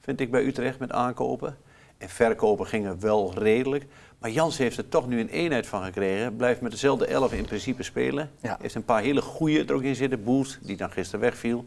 [0.00, 1.56] vind ik, bij Utrecht met aankopen.
[1.98, 3.86] En verkopen gingen wel redelijk.
[4.24, 6.36] Maar Jans heeft er toch nu een eenheid van gekregen.
[6.36, 8.30] Blijft met dezelfde elf in principe spelen.
[8.40, 8.58] Ja.
[8.60, 10.24] Heeft een paar hele goeie er ook in zitten.
[10.24, 11.64] Boert, die dan gisteren wegviel.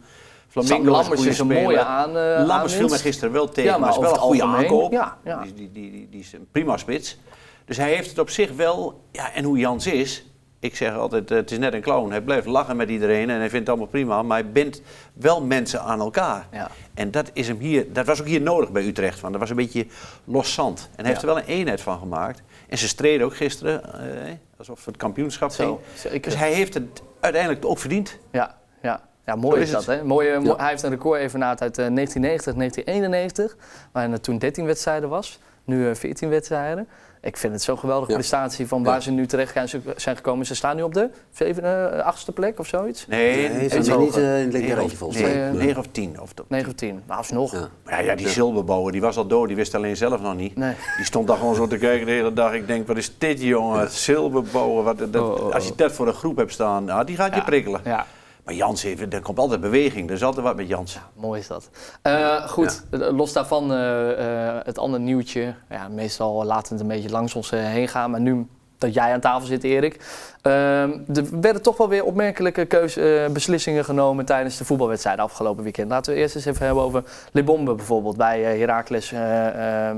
[0.48, 2.76] Flamingo is Lammers goede is een mooie aan, Lammers aanwinst.
[2.76, 4.92] viel mij gisteren wel tegen, Ja, maar, maar is wel een goede algemeen, aankoop.
[4.92, 5.42] ja, ja.
[5.42, 7.18] Die, die, die, die, die is een prima spits.
[7.66, 9.02] Dus hij heeft het op zich wel...
[9.12, 10.26] Ja, en hoe Jans is...
[10.60, 12.10] Ik zeg altijd, eh, het is net een clown.
[12.12, 14.22] Hij blijft lachen met iedereen en hij vindt het allemaal prima.
[14.24, 14.82] Maar hij bindt
[15.14, 16.48] wel mensen aan elkaar.
[16.52, 16.70] Ja.
[16.94, 19.20] En dat, is hem hier, dat was ook hier nodig bij Utrecht.
[19.20, 19.86] Want dat was een beetje
[20.24, 20.90] los zand.
[20.96, 22.42] En hij heeft er wel een eenheid van gemaakt.
[22.70, 23.84] En ze streden ook gisteren,
[24.28, 26.22] eh, alsof het kampioenschap Zo, ging.
[26.24, 28.18] Dus hij heeft het uiteindelijk ook verdiend.
[28.32, 29.02] Ja, ja.
[29.26, 29.86] ja mooi is, is dat.
[29.86, 29.98] het.
[30.00, 30.04] Hè?
[30.04, 30.56] Mooie, mo- Ja.
[30.58, 33.56] Hij heeft een record evenaard uit eh, 1990, 1991,
[33.92, 35.40] waarin er toen 13 wedstrijden was.
[35.64, 36.88] Nu eh, 14 wedstrijden.
[37.28, 38.18] Ik vind het zo'n geweldige Ja.
[38.18, 39.00] prestatie van waar Ja.
[39.00, 39.54] ze nu terecht
[39.96, 40.46] zijn gekomen.
[40.46, 41.64] Ze staan nu op de zeven,
[41.94, 43.08] eh, achtste plek of zoiets.
[43.08, 44.24] Nee, Nee, ze zijn niet hoger.
[44.24, 45.34] eh, in het of- volgens mij.
[45.34, 45.52] Nee.
[45.52, 46.22] 9 of 10.
[46.22, 46.50] Of dat.
[46.50, 47.02] 9 of 10.
[47.08, 47.52] Nou, alsnog.
[47.52, 47.68] Ja.
[47.88, 48.32] Ja, ja, die Ja.
[48.32, 50.56] zilverbouwer, die was al dood, die wist alleen zelf nog niet.
[50.56, 50.74] Nee.
[50.98, 52.54] Die stond daar gewoon zo te kijken de hele dag.
[52.54, 54.84] Ik denk, wat is dit jongen, zilverbouwer.
[54.84, 55.54] Wat, dat, Oh, oh, oh.
[55.54, 57.44] Als je dat voor een groep hebt staan, nou, die gaat je Ja.
[57.46, 57.82] prikkelen.
[57.84, 58.06] Ja,
[58.48, 61.00] Maar Jans, heeft, er komt altijd beweging, er is altijd wat met Jans.
[61.14, 61.70] mooi is dat.
[62.02, 65.54] Eh, goed, eh, los daarvan eh, het andere nieuwtje.
[65.70, 68.12] Ja, meestal laten we het een beetje langs ons heen gaan.
[68.12, 70.00] Maar nu dat jij aan tafel zit, Erik.
[70.42, 72.98] ehm, er werden toch wel weer opmerkelijke keus,
[73.32, 75.90] beslissingen genomen tijdens de voetbalwedstrijden afgelopen weekend.
[75.90, 79.14] Laten we eerst eens even hebben over Libombe bijvoorbeeld bij Heracles,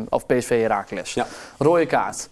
[0.10, 1.14] of PSV Heracles.
[1.14, 1.26] Ja.
[1.58, 2.30] Rode kaart.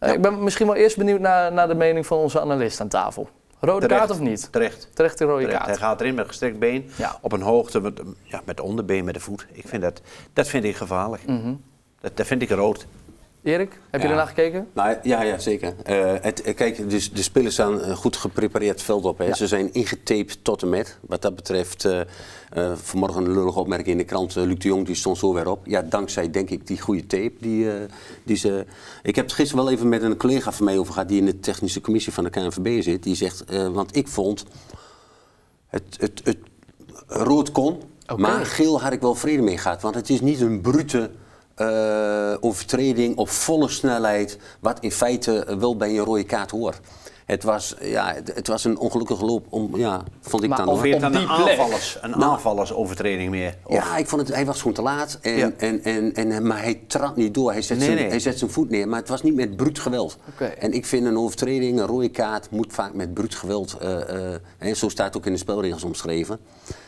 [0.00, 0.06] Ja.
[0.06, 3.28] Ik ben misschien wel eerst benieuwd naar, naar de mening van onze analist aan tafel.
[3.60, 3.98] Rode Terecht.
[4.06, 4.52] kaart of niet?
[4.52, 4.88] Terecht.
[4.94, 5.58] Terecht de rode terecht.
[5.58, 5.78] Hij kaart.
[5.78, 7.18] gaat erin met gestrekt been, Ja.
[7.20, 9.46] op een hoogte, met, ja, met de onderbeen, met de voet.
[9.52, 10.00] Ik vind dat,
[10.32, 11.26] dat vind ik gevaarlijk.
[11.26, 11.54] Mhm.
[12.00, 12.86] Dat, dat vind ik rood.
[13.46, 14.12] Erik, heb je Ja.
[14.12, 14.68] ernaar gekeken?
[14.72, 15.74] Nou, ja, ja, zeker.
[15.82, 19.18] Eh, het, eh, kijk, dus de spelers staan een goed geprepareerd veld op.
[19.18, 19.24] Hè.
[19.24, 19.34] Ja.
[19.34, 20.98] Ze zijn ingetaped tot en met.
[21.00, 22.06] Wat dat betreft, eh, eh,
[22.74, 24.36] vanmorgen een lullige opmerking in de krant.
[24.36, 25.66] eh, Luc de Jong die stond zo weer op.
[25.66, 27.32] Ja, dankzij denk ik die goede tape.
[27.40, 27.76] Die, eh,
[28.24, 28.66] die ze...
[29.02, 31.08] Ik heb het gisteren wel even met een collega van mij over gehad...
[31.08, 33.02] die in de technische commissie van de KNVB zit.
[33.02, 34.44] Die zegt, eh, want ik vond...
[35.66, 36.38] Het, het, het
[37.06, 37.82] rood kon,
[38.16, 39.82] maar geel had ik wel vrede mee gehad.
[39.82, 41.10] Want het is niet een brute
[41.56, 46.80] eh, overtreding op volle snelheid, wat in feite wel bij een rode kaart hoort.
[47.26, 50.68] Het was, ja, het, was een ongelukkige loop, om, ja, vond ik Maar dan.
[50.68, 52.22] Of op dan een, aanvallers, een Nou.
[52.22, 53.54] aanvallersovertreding meer?
[53.64, 55.18] Of- Ja, ik vond het, hij was gewoon te laat.
[55.22, 55.50] En, Ja.
[55.56, 57.52] en, en, en, maar hij trad niet door.
[57.52, 58.08] Hij zet, Nee, zijn, nee.
[58.08, 58.88] hij zet zijn voet neer.
[58.88, 60.16] Maar het was niet met bruut geweld.
[60.58, 63.76] En ik vind een overtreding, een rode kaart, moet vaak met bruut geweld.
[63.80, 66.38] eh, eh, hè, zo staat het ook in de spelregels omschreven.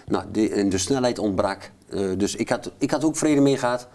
[0.07, 1.71] Nou, de, en de snelheid ontbrak.
[1.91, 3.89] Eh, dus ik had, ik had ook vrede mee gehad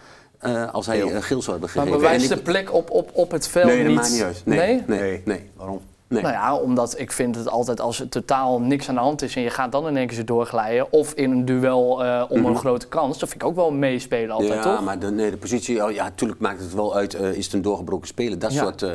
[0.43, 1.09] eh, als hij Geel.
[1.09, 1.91] eh, geel zou hebben Maar gegeven.
[2.01, 3.95] bewijst En de plek op, op, op het veld Nee, dat niet?
[3.95, 4.41] maakt niet uit.
[4.45, 4.83] Nee, Nee?
[4.87, 5.21] nee, Nee.
[5.25, 5.49] nee.
[5.55, 5.79] Waarom?
[6.07, 6.21] nee.
[6.21, 9.35] Nou ja, omdat ik vind het altijd als er totaal niks aan de hand is
[9.35, 10.91] en je gaat dan in één keer zo doorglijden.
[10.91, 13.19] Of in een duel eh, om een grote kans.
[13.19, 14.83] Dat vind ik ook wel meespelen altijd, ja, toch?
[14.83, 17.53] maar de, nee, de positie, oh, ja, natuurlijk maakt het wel uit, eh, is het
[17.53, 18.39] een doorgebroken speler.
[18.39, 18.61] Dat Ja.
[18.61, 18.91] soort, eh,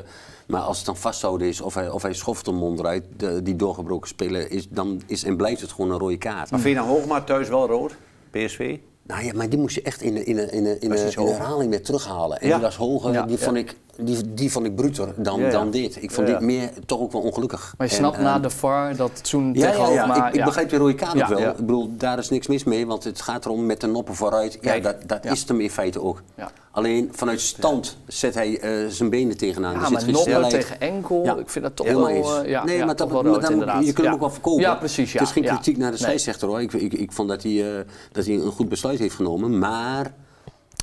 [0.46, 3.42] maar als het dan vasthouden is of hij, of hij schoft een mond eruit, de,
[3.42, 6.50] die doorgebroken speler, is, dan is en blijft het gewoon een rode kaart.
[6.50, 7.94] Maar vind je dan Hoogma thuis wel rood?
[8.30, 8.76] PSV?
[9.08, 11.36] Nou ja, maar die moest je echt in, in, in, in, in hoog?
[11.36, 12.40] herhaling weer terughalen.
[12.40, 12.54] En Ja.
[12.54, 13.38] die was hoger, Ja, die.
[13.38, 15.52] Vond ik, die, die vond ik bruter dan, Ja, ja.
[15.52, 16.02] dan dit.
[16.02, 17.74] Ik vond dit meer toch ook wel ongelukkig.
[17.78, 20.06] Maar je snapt na de VAR dat toen Ja, tegen ja.
[20.06, 21.38] Hoogma- ik, ik begrijp de rode kaart ook wel.
[21.50, 24.52] Ik bedoel, daar is niks mis mee, want het gaat erom met de noppen vooruit.
[24.52, 26.22] Ja, Kijk, dat dat is hem in feite ook.
[26.34, 26.50] Ja.
[26.70, 29.74] Alleen vanuit stand zet hij eh, zijn benen tegenaan.
[29.74, 32.84] Er Ja, zit maar noppen tegen enkel, ik vind dat toch Helemaal wel, ja, nee,
[32.84, 34.60] maar dat, maar je kunt hem ook wel verkopen.
[34.62, 35.12] Ja, precies.
[35.12, 36.60] Ja, Het is geen kritiek naar de scheidsrechter hoor.
[36.60, 39.58] Ik, ik, ik vond dat hij, eh, dat hij een goed besluit heeft genomen.
[39.58, 40.12] Maar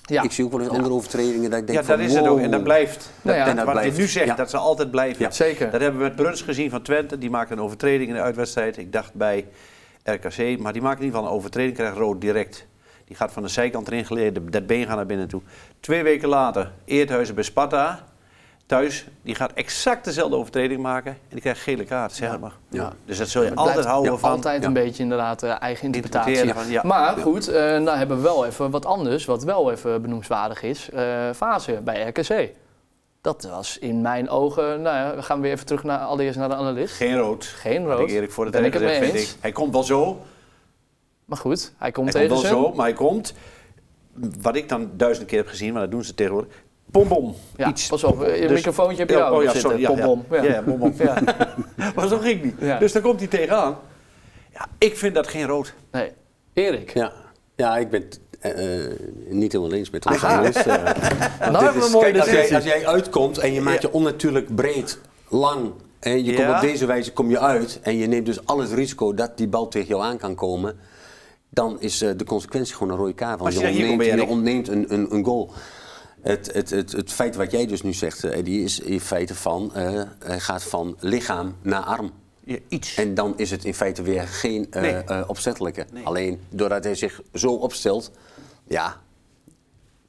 [0.08, 0.24] Ja.
[0.24, 2.28] ik zie ook wel eens andere overtredingen dat ik denk Ja, van dat is het
[2.28, 2.40] ook.
[2.40, 3.12] En dat blijft.
[3.22, 3.42] Nou ja.
[3.44, 3.96] dat, En dat wat blijft.
[3.96, 4.36] je nu zegt, Ja.
[4.36, 5.24] dat ze altijd blijven.
[5.24, 5.32] Ja.
[5.32, 5.72] Zeker.
[5.72, 7.18] Dat hebben we met Bruns gezien van Twente.
[7.18, 8.78] Die maakte een overtreding in de uitwedstrijd.
[8.78, 9.46] Ik dacht bij
[10.04, 10.60] RKC.
[10.60, 12.68] Maar die maakt in ieder geval een overtreding, krijgt rood direct.
[13.06, 14.52] Die gaat van de zijkant erin geleden.
[14.52, 15.42] Dat been gaat naar binnen toe.
[15.80, 18.04] Twee weken later, Eerthuizen bij Sparta.
[18.66, 21.12] Thuis, die gaat exact dezelfde overtreding maken.
[21.12, 22.54] En die krijgt gele kaart, zeg maar.
[22.70, 22.94] Ja.
[23.06, 24.30] Dus dat zul je altijd blijft houden van.
[24.30, 24.68] Altijd ja.
[24.68, 26.54] een beetje inderdaad eh, eigen interpretatie.
[26.54, 26.82] Van, ja.
[26.84, 30.90] Maar goed, eh nou hebben we wel even wat anders, wat wel even benoemswaardig is.
[30.90, 32.50] Eh fase bij RKC.
[33.22, 36.50] Dat was in mijn ogen, nou ja, we gaan weer even terug naar, allereerst naar
[36.50, 36.96] de analist.
[36.96, 37.46] Geen rood.
[37.46, 38.10] Geen rood.
[38.10, 39.36] ik Erik voor de Ben ik het gezegd, vind ik.
[39.40, 40.22] Hij komt wel zo.
[41.26, 43.34] Maar goed, hij komt Hij komt wel zo, maar hij komt.
[44.42, 46.54] Wat ik dan duizend keer heb gezien, maar dat doen ze tegenwoordig.
[46.96, 47.36] Bom bom.
[47.56, 47.88] Ja, Iets.
[47.88, 49.70] pas op, je Dus- microfoontje heb je Ja, ook oh ja, zitten.
[49.70, 49.82] sorry.
[50.32, 50.64] Ja, ja.
[50.98, 51.22] Ja.
[51.96, 52.56] Maar zo ging niet.
[52.60, 52.80] Ja.
[52.80, 53.78] Dus dan komt hij tegenaan.
[54.54, 55.74] Ja, ik vind dat geen rood.
[55.92, 56.12] Nee,
[56.54, 56.94] Erik.
[56.94, 57.12] Ja,
[57.56, 58.92] ja ik ben het eh, eh,
[59.30, 60.58] niet helemaal eens met analist.
[60.58, 60.66] eh.
[60.76, 60.84] Nou
[61.52, 62.56] Dit hebben we is- een mooie kijk, als, jij, discussie.
[62.56, 65.72] als jij uitkomt en je maakt je onnatuurlijk breed, lang.
[66.00, 68.72] En je komt op deze wijze kom je uit en je neemt dus al het
[68.72, 70.80] risico dat die bal tegen jou aan kan komen.
[71.50, 73.40] Dan is eh, de consequentie gewoon een rode kaart.
[73.40, 75.52] Want Als je je hier ontneemt, je ontneemt een, een, een goal.
[76.26, 79.36] Het, het, het, het feit wat jij dus nu zegt, eh, Eddie, is in feite
[79.36, 82.12] van, eh, hij gaat van lichaam naar arm.
[82.44, 82.96] Ja, iets.
[82.96, 84.94] En dan is het in feite weer geen eh, Nee.
[84.94, 85.86] eh, opzettelijke.
[85.94, 86.06] Nee.
[86.06, 88.12] Alleen doordat hij zich zo opstelt,
[88.68, 89.02] ja,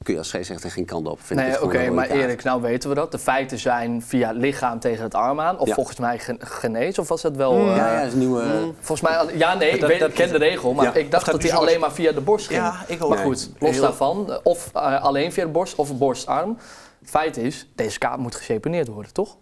[0.06, 1.18] kun je als scheidsrechter geen kant op.
[1.22, 2.10] Vind ik Nee, het oké, maar.
[2.10, 3.12] Erik, nou weten we dat.
[3.12, 5.58] De feiten zijn via het lichaam tegen het arm aan.
[5.58, 5.74] Of Ja.
[5.74, 7.58] volgens mij gen- genees, of was dat wel...
[7.58, 8.72] Ja, eh, ja, dat is een nieuwe.
[8.80, 10.94] Volgens mij, ja nee, ik, Dat- weet, dat- ik ken de regel, maar Ja.
[10.94, 12.58] ik dacht dat dat hij alleen maar via de borst ging.
[12.60, 13.08] Ja, ik ook.
[13.08, 13.26] Maar Nee.
[13.26, 16.56] goed, los Heel- daarvan, of eh, alleen via de borst of borstarm.
[17.00, 19.36] Het feit is, deze kaart moet geseponeerd worden, toch?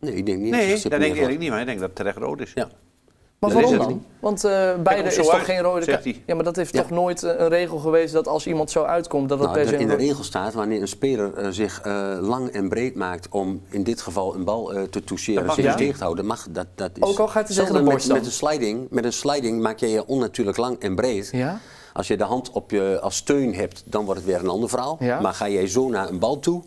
[0.00, 1.96] Nee, ik denk niet dat Nee, dat denk ik niet, maar ik denk dat het
[1.96, 2.52] terecht rood is.
[2.54, 2.68] Ja.
[3.40, 3.82] Maar waarom het.
[3.82, 4.04] dan?
[4.20, 6.04] Want eh beide is toch uit, geen rode zegt kaart?
[6.16, 6.22] hij.
[6.26, 6.80] Ja, maar dat heeft Ja.
[6.80, 9.68] toch nooit eh, een regel geweest dat als iemand zo uitkomt, dat het Nou, per
[9.68, 13.28] se in de regel staat wanneer een speler eh, zich eh, lang en breed maakt
[13.30, 16.46] om in dit geval een bal eh, te toucheren, mag zich tegen te houden, mag
[16.50, 16.66] dat.
[16.74, 18.86] dat is Ook al gaat hij tegen de borst met, een sliding.
[18.90, 21.28] Met een sliding maak je je onnatuurlijk lang en breed.
[21.32, 21.58] Ja?
[21.92, 24.68] Als je de hand op je als steun hebt, dan wordt het weer een ander
[24.68, 24.96] verhaal.
[25.00, 25.20] Ja.
[25.20, 26.62] Maar ga jij zo naar een bal toe,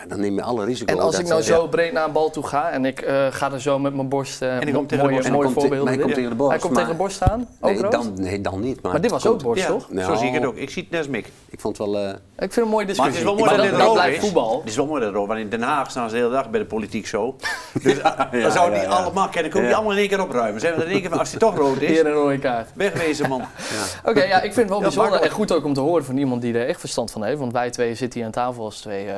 [0.00, 0.92] ja, dan neem je alle risico.
[0.92, 1.66] En als dat, ik nou zo ja.
[1.68, 4.42] breed naar een bal toe ga en ik eh, ga er zo met mijn borst...
[4.42, 5.26] eh, hij komt mo- tegen de mooie, borst.
[5.28, 5.78] En voorbeelden.
[5.84, 7.48] maar hij komt tegen de borst, Hij komt maar- tegen de borst staan?
[7.60, 8.82] Ook Nee dan, nee, dan niet.
[8.82, 9.86] Maar, Maar dit was ook borst, Ja, toch?
[9.88, 10.56] zo Nou, zie ik het ook.
[10.56, 11.26] Ik zie het net als Mick.
[11.50, 11.96] Ik vond het wel...
[11.98, 13.04] eh, Ik vind het een mooie Maar discussie.
[13.06, 14.22] het is wel mooi Maar dat dat, dit dat rood blijft is.
[14.24, 14.58] voetbal.
[14.60, 16.60] Het is wel mooi dat want in Den Haag staan ze de hele dag bij
[16.60, 17.36] de politiek zo.
[17.82, 19.02] Dus ah, dan zouden die ja, ja.
[19.02, 19.50] allemaal kennen.
[19.50, 19.74] Kunnen die Ja.
[19.74, 20.60] allemaal in één keer opruimen.
[20.60, 22.38] Zijn we er in één keer van, als die toch rood is, Hier een rode
[22.38, 22.68] kaart.
[22.74, 23.42] wegwezen man.
[24.04, 26.16] Oké, ja, ik vind het wel Ja, bijzonder en goed ook om te horen van
[26.16, 27.38] iemand die er echt verstand van heeft.
[27.38, 29.14] Want wij twee zitten hier aan tafel als twee eh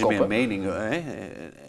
[0.00, 0.64] het is meer mening.
[0.64, 1.02] Hè?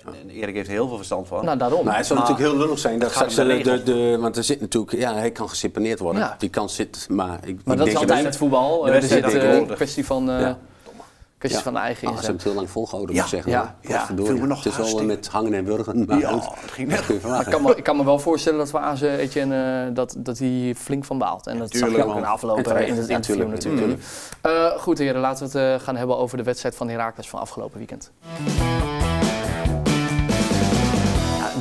[0.06, 1.46] En Erik heeft heel veel verstand van.
[1.46, 1.86] Nou, daarom.
[1.86, 4.38] Maar het zou Maar natuurlijk heel lullig zijn dat het straks om de de, want
[4.38, 6.22] er zit natuurlijk, ja, hij kan geseponeerd worden.
[6.22, 6.36] Ja.
[6.38, 8.86] Die kans zit, maar ik, maar ik dat is altijd met voetbal.
[8.86, 10.30] de Eh, er zit eh, een kwestie van,
[11.50, 12.34] eh, van de eigen Ah, ze hebben inzet.
[12.34, 13.52] het heel lang volgehouden, Ja, moet ik zeggen.
[13.62, 14.06] ja, ja.
[14.26, 16.06] Viel me nog Het is wel hartstikke- met hangen en wurgen.
[16.08, 17.10] Maar Ja, het ging net.
[17.10, 17.22] ik,
[17.52, 20.38] kan me, ik kan me wel voorstellen dat we aan ze Etienne, eh, dat, dat
[20.38, 21.48] hij flink van baalt.
[21.48, 22.88] En dat zag je ook in de afloop En eh, terecht.
[22.90, 24.02] in het interview tuurlijk, natuurlijk.
[24.42, 27.40] Eh, goed heren, laten we het eh, gaan hebben over de wedstrijd van Heracles van
[27.40, 28.12] afgelopen weekend.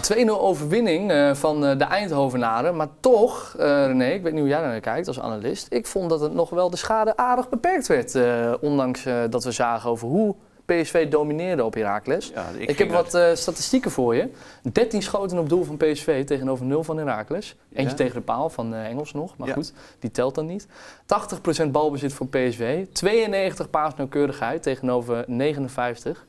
[0.08, 2.76] Ja, een 2-0 overwinning eh, van eh, de Eindhovenaren.
[2.76, 5.66] Maar toch, eh, René, ik weet niet hoe jij naar kijkt als analist.
[5.70, 8.18] Ik vond dat het nog wel de schade aardig beperkt werd.
[8.60, 10.34] ondanks dat we zagen over hoe
[10.64, 12.30] PSV domineerde op Heracles.
[12.34, 14.28] Ja, Ik, heb wat statistieken voor je.
[14.72, 17.56] 13 schoten op doel van PSV tegenover 0 van Heracles.
[17.72, 17.96] Eentje Ja.
[17.96, 19.54] tegen de paal van Engels nog, maar Ja.
[19.54, 20.66] goed, die telt dan niet.
[21.06, 22.86] 80% balbezit voor PSV.
[22.92, 26.26] 92 paasnauwkeurigheid tegenover 59.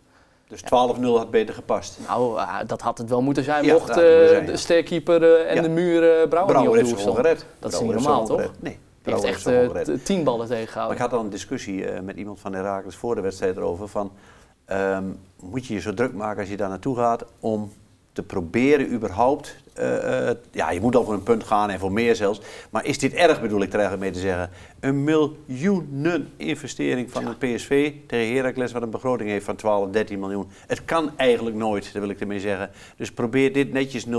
[0.51, 0.67] Dus 12-0
[1.17, 1.97] had beter gepast.
[2.07, 4.57] Nou, eh, dat had het wel moeten zijn Ja, mocht eh, zijn, de ja.
[4.57, 5.61] sterkeeper eh, en Ja.
[5.61, 7.33] de muur Brouwer, Brouwer niet heeft op doel.
[7.59, 8.35] Dat is niet normaal, toch?
[8.41, 8.51] gered.
[8.61, 10.01] Nee, Die heeft echt ze gewoon gered.
[10.01, 10.95] t- 10 ballen Maar tegengehouden.
[10.97, 14.11] ik had al een discussie met iemand van Herakles voor de wedstrijd erover van...
[14.65, 15.03] ehm,
[15.39, 17.71] moet je je zo druk maken als je daar naartoe gaat om
[18.13, 19.55] te proberen überhaupt...
[19.73, 22.41] eh, eh, ja, je moet al voor een punt gaan en voor meer zelfs.
[22.69, 24.49] Maar is dit erg bedoel ik er eigenlijk mee te zeggen?
[24.79, 28.71] Een miljoenen investering van de PSV tegen Heracles...
[28.71, 30.47] wat een begroting heeft van 12, 13 miljoen.
[30.67, 32.69] Het kan eigenlijk nooit, dat wil ik ermee zeggen.
[32.97, 34.09] Dus probeer dit netjes 0-2,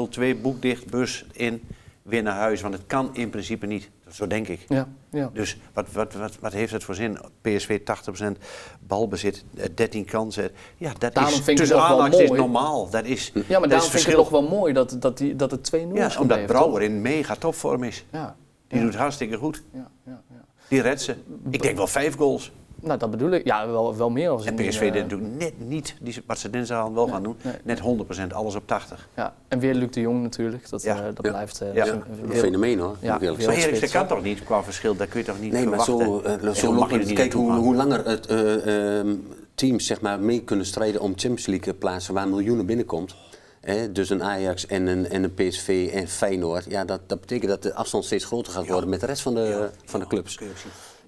[0.42, 1.62] boekdicht, bus in,
[2.02, 2.60] weer naar huis.
[2.60, 3.90] Want het kan in principe niet.
[4.12, 4.64] Zo denk ik.
[4.68, 5.30] Ja, ja.
[5.32, 7.18] Dus wat, wat, wat, wat heeft het voor zin?
[7.40, 8.24] PSV 80%
[8.80, 10.50] balbezit, eh, 13 kansen.
[10.76, 12.40] Ja, dat Daarom is tussen aanhalingstekens mooi.
[12.40, 12.90] normaal.
[12.90, 15.18] Dat is, ja, maar dat daarom is vind ik het nog wel mooi dat, dat,
[15.18, 18.04] die, dat het 2-0 Ja, is omdat Brouwer in mega topvorm is.
[18.10, 18.20] toch?
[18.20, 18.36] Ja,
[18.68, 19.62] Die ja, doet hartstikke goed.
[19.72, 20.44] ja, ja, ja.
[20.68, 21.16] Die redt ze.
[21.50, 22.52] Ik denk wel vijf goals.
[22.82, 23.44] Nou, dat bedoel ik.
[23.44, 26.50] Ja, wel, wel meer als En PSV eh, deed natuurlijk net niet die, wat ze
[26.50, 27.36] dinsdag wel gaan doen.
[27.42, 27.54] nee.
[27.62, 29.08] Net 100%, alles op 80.
[29.16, 30.70] Ja, en weer Luc de Jong natuurlijk.
[30.70, 30.96] Dat, Ja.
[30.96, 31.30] eh, dat Ja.
[31.30, 31.86] blijft eh, Ja.
[31.86, 33.22] Een fenomeen hoor, Ja, Maar.
[33.22, 34.96] Erik, dat kan toch niet qua verschil?
[34.96, 36.06] Dat kun je toch niet Nee, maar verwachten?
[36.06, 37.06] zo, eh, En zo loopt het.
[37.06, 39.14] niet Kijk hoe, hoe langer het eh, ehm,
[39.54, 43.14] teams zeg maar, mee kunnen strijden om Champions League plaatsen waar miljoenen binnenkomt.
[43.60, 46.64] Hè, dus een Ajax en een, en een PSV en Feyenoord.
[46.68, 49.34] Ja, dat, dat betekent dat de afstand steeds groter gaat worden met de rest van
[49.34, 50.38] de, van de clubs.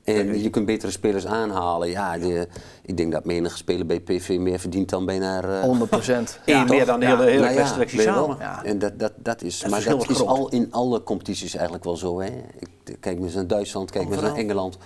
[0.05, 1.91] En je kunt betere spelers aanhalen.
[1.91, 2.49] Ja, de,
[2.83, 5.43] ik denk dat menige speler bij PSV meer verdient dan bijna...
[5.43, 6.39] eh, 100 procent.
[6.45, 8.39] Eén meer dan de hele, hele nou selectie samen.
[8.65, 12.21] En dat, dat, dat is, maar dat is al in alle competities eigenlijk wel zo.
[12.21, 12.27] Hè?
[12.59, 14.37] Ik, kijk maar eens naar Duitsland, kijk maar eens naar.
[14.37, 14.79] Engeland.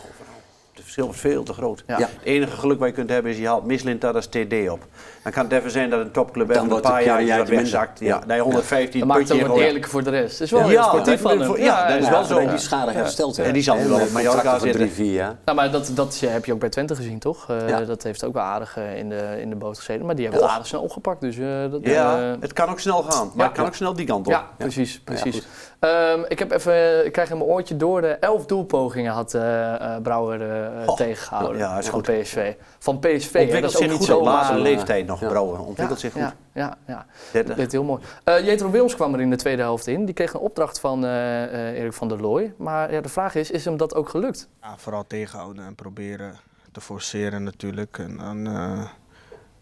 [0.88, 1.84] Het verschil was veel te groot.
[1.86, 1.98] Ja.
[1.98, 2.04] Ja.
[2.06, 4.86] Het enige geluk wat je kunt hebben is je haalt Mislintat als TD op.
[5.22, 7.46] Dan kan het even zijn dat een topclub Dan een paar jaar dat minder.
[7.56, 8.00] wegzakt.
[8.00, 8.06] Ja.
[8.06, 8.18] Ja.
[8.26, 10.32] Dat je 115 Dat maakt het ook eerlijker voor de rest.
[10.32, 11.64] Het is wel Ja, heel sportief dat- van dat- hem.
[11.64, 12.48] ja, dat is wel zo.
[12.48, 13.36] Die schade hersteld.
[13.36, 13.42] hè.
[13.44, 14.90] En die zal nu wel op Mallorca zitten.
[15.44, 17.50] Nou, maar dat, dat heb je ook bij Twente gezien, toch?
[17.50, 17.80] Eh, Ja.
[17.80, 20.06] Dat heeft ook wel aardig eh, in, de, in de boot gezeten.
[20.06, 21.20] Maar die hebben het aardig snel opgepakt.
[21.20, 23.44] Dus, eh, dat, Ja, het kan ook snel gaan, maar Ja.
[23.44, 24.32] het kan ook snel die kant op.
[24.32, 25.00] ja, precies.
[25.00, 25.46] precies.
[25.78, 29.74] Ehm, ik, heb even, ik krijg in mijn oortje door de elf doelpogingen had eh,
[29.94, 30.40] eh, Brouwer
[30.80, 32.20] eh, Oh, tegengehouden ja, is van goed.
[32.20, 32.52] PSV.
[32.78, 35.28] Van PSV, Ontwikkelt dat is ook zich niet zo maar- leeftijd nog, Ja.
[35.28, 35.58] Brouwer.
[35.60, 36.22] Ontwikkelt ja, zich goed.
[36.22, 37.06] Ja, ja, ja.
[37.32, 37.56] 30.
[37.56, 38.02] Dit heel mooi.
[38.24, 40.04] Eh Jetro Willems kwam er in de tweede helft in.
[40.04, 42.54] Die kreeg een opdracht van eh, eh, Erik van der Looy.
[42.56, 44.48] Maar ja, de vraag is, is hem dat ook gelukt?
[44.62, 46.34] Ja, vooral tegenhouden en proberen
[46.72, 47.98] te forceren natuurlijk.
[47.98, 48.84] En dan eh,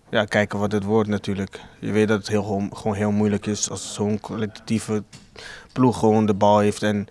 [0.09, 1.61] ja, kijken wat het wordt natuurlijk.
[1.79, 5.03] Je weet dat het heel, gewoon- gewoon heel moeilijk is als zo'n kwalitatieve
[5.77, 7.07] ploeg gewoon de bal heeft en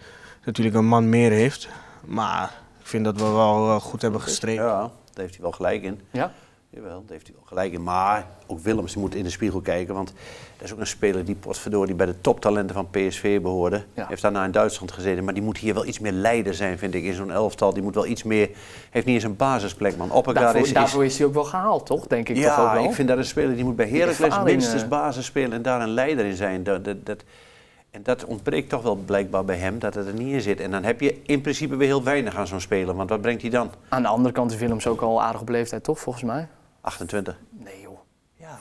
[0.45, 1.69] natuurlijk een man meer heeft.
[2.05, 4.65] Maar ik vind dat we wel eh, goed hebben gestreden.
[4.65, 6.01] Ja, daar heeft hij wel gelijk in.
[6.11, 6.31] Ja?
[6.69, 7.83] Jawel, daar heeft hij wel gelijk in.
[7.83, 9.93] Maar ook Willems moet in de spiegel kijken.
[9.93, 10.13] Want
[10.57, 13.83] dat is ook een speler die potverdorie bij de toptalenten van PSV behoorde.
[13.93, 14.05] Ja.
[14.07, 15.23] Heeft daarna in Duitsland gezeten.
[15.23, 17.73] Maar die moet hier wel iets meer leider zijn, vind ik, in zo'n elftal.
[17.73, 18.49] Die moet wel iets meer...
[18.89, 20.11] Heeft niet eens een basisplek, man.
[20.11, 20.67] Oppergaard Daarvoor, is...
[20.67, 22.07] is daarvoor is hij ook wel gehaald, toch?
[22.07, 22.83] Denk ik toch ook ja, wel?
[22.83, 24.89] ik vind dat een speler die moet bij Heracles minstens eh.
[24.89, 26.63] basis spelen en daar een leider in zijn.
[26.63, 27.23] Dat, dat, dat,
[27.95, 30.59] en dat ontbreekt toch wel blijkbaar bij hem, dat het er niet in zit.
[30.59, 32.95] En dan heb je in principe weer heel weinig aan zo'n speler.
[32.95, 33.71] Want wat brengt hij dan?
[33.89, 35.99] Aan de andere kant is Willems ook al aardig op leeftijd, toch?
[35.99, 36.47] Volgens mij.
[36.81, 37.37] 28.
[37.51, 37.93] Nee joh.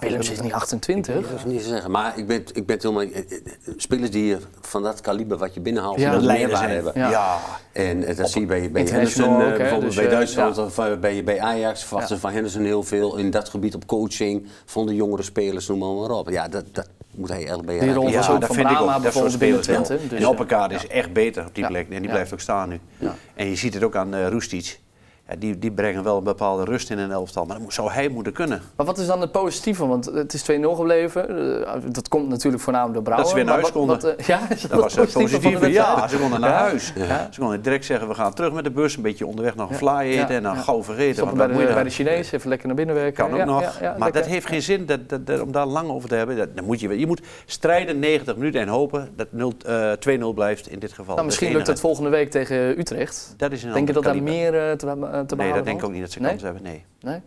[0.01, 1.15] Willems is niet 28.
[1.29, 1.91] Dat is niet te zeggen.
[1.91, 3.03] Maar ik ben, ik ben het helemaal...
[3.05, 3.41] eh, eh,
[3.77, 6.11] Spelers die van dat kaliber wat je binnenhaalt, Ja.
[6.11, 6.71] die dat Leider zijn.
[6.71, 6.93] hebben.
[6.97, 7.11] Ja.
[7.11, 7.39] Ja.
[7.73, 10.57] En eh, dat zie je bij, bij Henderson, eh, ook, bijvoorbeeld dus, bij eh, Duitsland
[10.57, 10.63] ja.
[10.65, 12.21] of eh, bij, bij Ajax verwachten Ja.
[12.21, 15.89] van Henderson heel veel in dat gebied op coaching, van de jongere spelers, noem maar,
[16.09, 16.29] maar op.
[16.31, 18.97] Ja, dat, dat moet hij bij Die rol was ook dat van vind ik Brahma
[18.97, 19.03] ook.
[19.03, 19.85] Dat soort bijvoorbeeld binnen.
[19.85, 20.09] Twente.
[20.09, 20.89] Dus, en eh, Opperkaart is ja.
[20.89, 21.69] echt beter op die Ja.
[21.71, 21.85] plek.
[21.91, 22.11] En die Ja.
[22.11, 22.81] blijft ook staan nu.
[22.99, 23.15] Ja.
[23.35, 24.79] En je ziet het ook aan uh, Roestic.
[25.29, 27.45] Ja, die, die brengen wel een bepaalde rust in een elftal.
[27.45, 28.61] Maar dat zou hij moeten kunnen.
[28.77, 29.87] Maar wat is dan het positieve?
[29.87, 31.29] Want het is 2-0 gebleven.
[31.67, 33.25] Eh, dat komt natuurlijk voornamelijk door Brouwer.
[33.25, 34.01] Dat ze weer naar huis konden.
[34.01, 35.71] wat, eh, ja, dat, Dat was het het positieve.
[35.73, 36.57] Ja, ze konden naar Ja?
[36.57, 36.93] huis.
[36.97, 37.29] Ja.
[37.31, 38.97] Ze konden direct zeggen, we gaan terug met de bus.
[38.97, 39.79] Een beetje onderweg nog een Ja.
[39.79, 41.15] fly eten en dan gauw vergeten.
[41.15, 41.91] Stoppen bij de, bij de?
[41.91, 43.29] Chinees, even lekker naar binnen werken.
[43.29, 43.61] Kan ook nog.
[43.81, 44.13] maar lekker.
[44.13, 46.37] dat heeft geen zin dat, dat, dat- om daar lang over te hebben.
[46.37, 50.33] Dat, dan moet je, je moet strijden 90 minuten en hopen dat 0, eh, 2-0
[50.35, 51.15] blijft in dit geval.
[51.15, 53.35] Nou, misschien lukt het volgende week tegen Utrecht.
[53.37, 54.77] Dat is een Denk je dat daar meer eh,
[55.15, 56.31] te, eh, behalen Nee, dat denk ik ook niet dat ze Nee?
[56.31, 56.63] kans hebben.
[56.63, 57.21] Nee, Nee?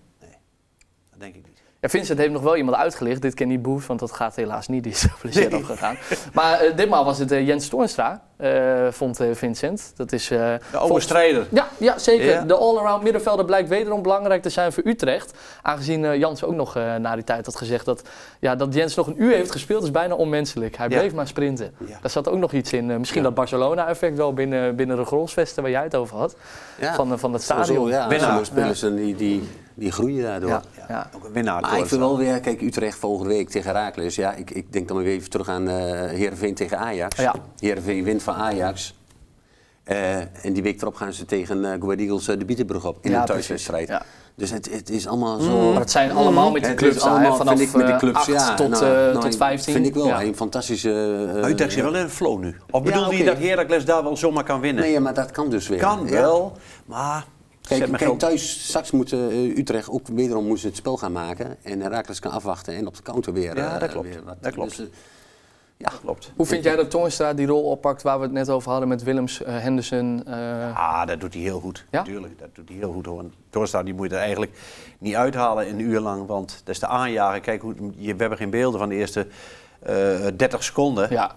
[1.09, 1.56] dat denk ik niet.
[1.81, 3.21] Ja, Vincent heeft nog wel iemand uitgelicht.
[3.21, 4.83] Dit keer niet Boes, want dat gaat helaas niet.
[4.83, 5.97] Die is geblesseerd afgegaan.
[6.33, 9.91] Maar eh, ditmaal was het eh, Jens Toornstra, eh, vond eh, Vincent.
[9.95, 10.31] Dat is...
[10.31, 11.47] eh, De oude volgens- strijder.
[11.49, 12.25] Ja, ja zeker.
[12.25, 12.41] Ja.
[12.41, 15.33] De all-around middenvelder blijkt wederom belangrijk te zijn voor Utrecht.
[15.61, 18.01] Aangezien eh, Jans ook nog eh, na die tijd had gezegd dat,
[18.39, 20.77] ja, dat Jens nog een uur heeft gespeeld, is bijna onmenselijk.
[20.77, 20.97] Hij Ja.
[20.99, 21.73] bleef maar sprinten.
[21.85, 21.97] Ja.
[22.01, 22.91] Daar zat ook nog iets in.
[22.91, 23.25] Eh, misschien Ja.
[23.27, 26.35] dat Barcelona-effect wel binnen, binnen de grolsvesten waar jij het over had.
[26.79, 26.93] Ja.
[26.95, 27.89] Van, van het stadion.
[27.89, 29.47] ja, spelers en die, die,
[29.77, 30.49] die groeien daardoor.
[30.49, 31.09] Ja, Ja, ja.
[31.15, 31.61] Ook een winnaar.
[31.61, 34.15] Maar ik vind wel weer, kijk, Utrecht volgende week tegen Herakles.
[34.15, 35.75] Ja, ik, ik denk dan weer even terug aan eh
[36.09, 37.15] Heerenveen tegen Ajax.
[37.17, 37.35] Ja.
[37.59, 38.95] Heerenveen wint van Ajax.
[39.83, 42.97] Eh, en die week erop gaan ze tegen eh Go Ahead Eagles de Bietenbrug op
[43.01, 43.87] in Ja, een thuiswedstrijd.
[43.87, 44.01] Ja.
[44.35, 45.71] Dus het, het is allemaal zo...
[45.71, 47.85] Maar het zijn allemaal met die Het clubs is daar, hè, allemaal, vanaf ik, met
[47.85, 49.73] die eh, clubs, 8 ja, tot, nou, eh, nou, tot 15.
[49.73, 50.21] Vind ik wel Ja.
[50.23, 50.91] een fantastische...
[51.41, 52.55] eh, Utrecht zit wel in een flow nu.
[52.71, 54.83] Of Ja, bedoelde je dat Heracles daar wel zomaar kan winnen?
[54.83, 55.79] Nee, maar dat kan dus weer.
[55.79, 56.11] kan Ja.
[56.11, 57.25] wel, maar...
[57.67, 61.57] Kijk, thuis, straks moet eh, Utrecht ook wederom moest het spel gaan maken.
[61.63, 63.55] En Herakles kan afwachten en op de counter weer.
[63.57, 64.07] Ja, eh, dat klopt.
[64.07, 64.35] weer wat.
[64.41, 64.77] Dat klopt.
[64.77, 64.93] Dus, eh,
[65.77, 66.31] ja, Klopt.
[66.35, 69.03] Hoe vind jij dat Toornstra die rol oppakt waar we het net over hadden met
[69.03, 70.23] Willems, eh, Henderson?
[70.25, 71.85] eh, Ah, dat doet hij heel goed.
[71.91, 72.01] Ja?
[72.03, 73.23] Tuurlijk, dat doet hij heel goed hoor.
[73.49, 74.51] Doorstaan, die moet je er eigenlijk
[74.97, 77.41] niet uithalen een uur lang, want dat is de aanjagen.
[77.41, 79.27] Kijk, hoe, je, we hebben geen beelden van de eerste
[79.79, 81.07] eh 30 seconden.
[81.09, 81.35] ja,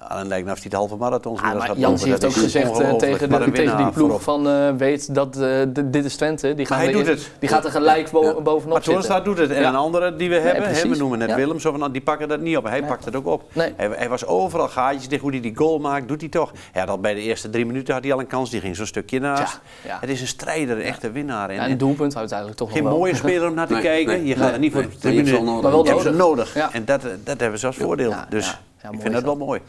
[0.00, 2.08] Ja, dan lijkt het of hij de halve marathon Ah, maar gaat Jans lopen.
[2.08, 5.92] heeft ook gezegd eh, tegen, de, tegen die ploeg van eh, weet dat eh, d-
[5.92, 6.54] dit is Twente.
[6.54, 7.30] Die, gaan hij doet in- het.
[7.38, 8.32] die gaat er gelijk bo- Ja.
[8.32, 8.92] bovenop Maar zitten.
[8.92, 9.50] Toornstra doet het.
[9.50, 9.68] En Ja.
[9.68, 11.36] een andere die we hebben, hè, we noemen net Ja.
[11.36, 12.64] Willems, of een- die pakken dat niet op.
[12.64, 12.88] Hij Nee.
[12.88, 13.42] pakt het ook op.
[13.52, 13.72] Nee.
[13.76, 15.22] Hij, hij was overal gaatjes dicht.
[15.22, 16.52] Hoe hij die goal maakt, doet hij toch.
[16.74, 18.50] Ja, dat bij de eerste drie minuten had hij al een kans.
[18.50, 19.60] Die ging zo'n stukje naast.
[19.82, 19.96] Ja, ja.
[20.00, 21.48] Het is een strijder, een echte winnaar.
[21.48, 22.96] En, Ja, een doelpunt uiteindelijk toch geen wel.
[22.96, 24.26] mooie speler om naar te kijken.
[24.26, 25.60] je gaat er niet voor de Maar je hebt tribune.
[25.62, 26.56] Maar wel nodig.
[26.72, 28.14] En dat, dat hebben ze als voordeel.
[28.28, 28.58] Dus
[28.92, 29.60] ik vind dat wel mooi.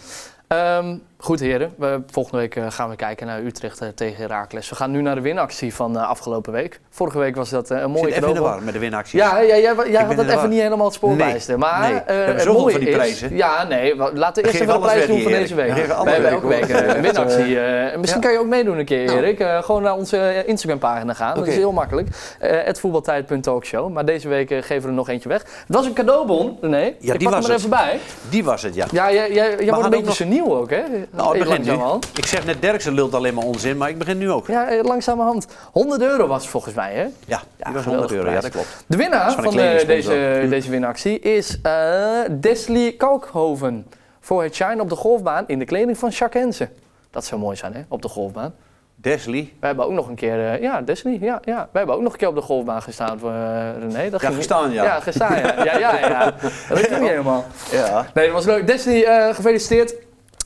[0.47, 4.69] Ehm, goed heren, we, volgende week eh, gaan we kijken naar Utrecht eh, tegen Heracles.
[4.69, 6.79] We gaan nu naar de winactie van eh, afgelopen week.
[6.89, 8.49] Vorige week was dat een Ik mooie zit even in de cadeau.
[8.55, 9.19] war met de winacties.
[9.19, 11.57] Ja, ja, jij, had dat even niet helemaal het spoor Nee.
[11.57, 11.93] Maar nee.
[12.05, 13.35] We hebben het mooie van die is- prijzen.
[13.35, 15.73] Ja, nee, laten we eerst even de prijs doen van deze week.
[15.73, 17.59] We hebben elke week een winactie.
[17.99, 19.17] misschien kan je ook meedoen een keer, Nou.
[19.17, 19.63] Erik.
[19.63, 21.35] Gewoon naar onze Instagram-pagina gaan.
[21.35, 22.07] Dat is heel makkelijk.
[22.41, 23.91] Uh, voetbaltijd.talkshow.
[23.91, 25.41] Maar deze week geven we er nog eentje weg.
[25.41, 26.77] Het was een cadeauwbon, René.
[26.99, 27.57] Ja, Ik die pak was hem er het.
[27.57, 27.99] even bij.
[28.29, 28.85] Die was het, ja.
[28.91, 30.83] Ja, jij, wordt een beetje seniel nieuw ook, hè?
[31.11, 31.73] Nou, het begint nu.
[32.15, 34.47] Ik zeg net, Derksen lult alleen maar onzin, maar ik begin nu ook.
[34.47, 35.47] Ja, eh, langzamerhand.
[35.71, 37.01] 100 euro was het volgens mij, hè?
[37.25, 38.29] Ja, die was geweldige 100 euro.
[38.29, 38.83] Ja, dat klopt.
[38.87, 43.87] De winnaar van deze, deze winactie is eh Deslie Kalkhoven.
[44.19, 46.69] Voor het shine op de golfbaan in de kleding van Jacques Hensen.
[47.11, 47.81] Dat zou mooi zijn, hè?
[47.87, 48.53] Op de golfbaan.
[48.95, 49.53] Desley.
[49.59, 51.55] Wij hebben ook nog een keer, eh, ja, Deslie, ja, ja.
[51.55, 53.31] Wij hebben ook nog een keer op de golfbaan gestaan voor
[53.79, 54.09] René.
[54.09, 54.83] Dat Ja, ging- gestaan, ja.
[54.83, 55.63] Ja, gestaan, ja.
[55.63, 56.33] Ja, ja, ja.
[56.69, 57.45] Dat ging niet helemaal.
[57.71, 58.05] Ja.
[58.13, 58.67] Nee, dat was leuk.
[58.67, 59.95] Deslie, eh, gefeliciteerd.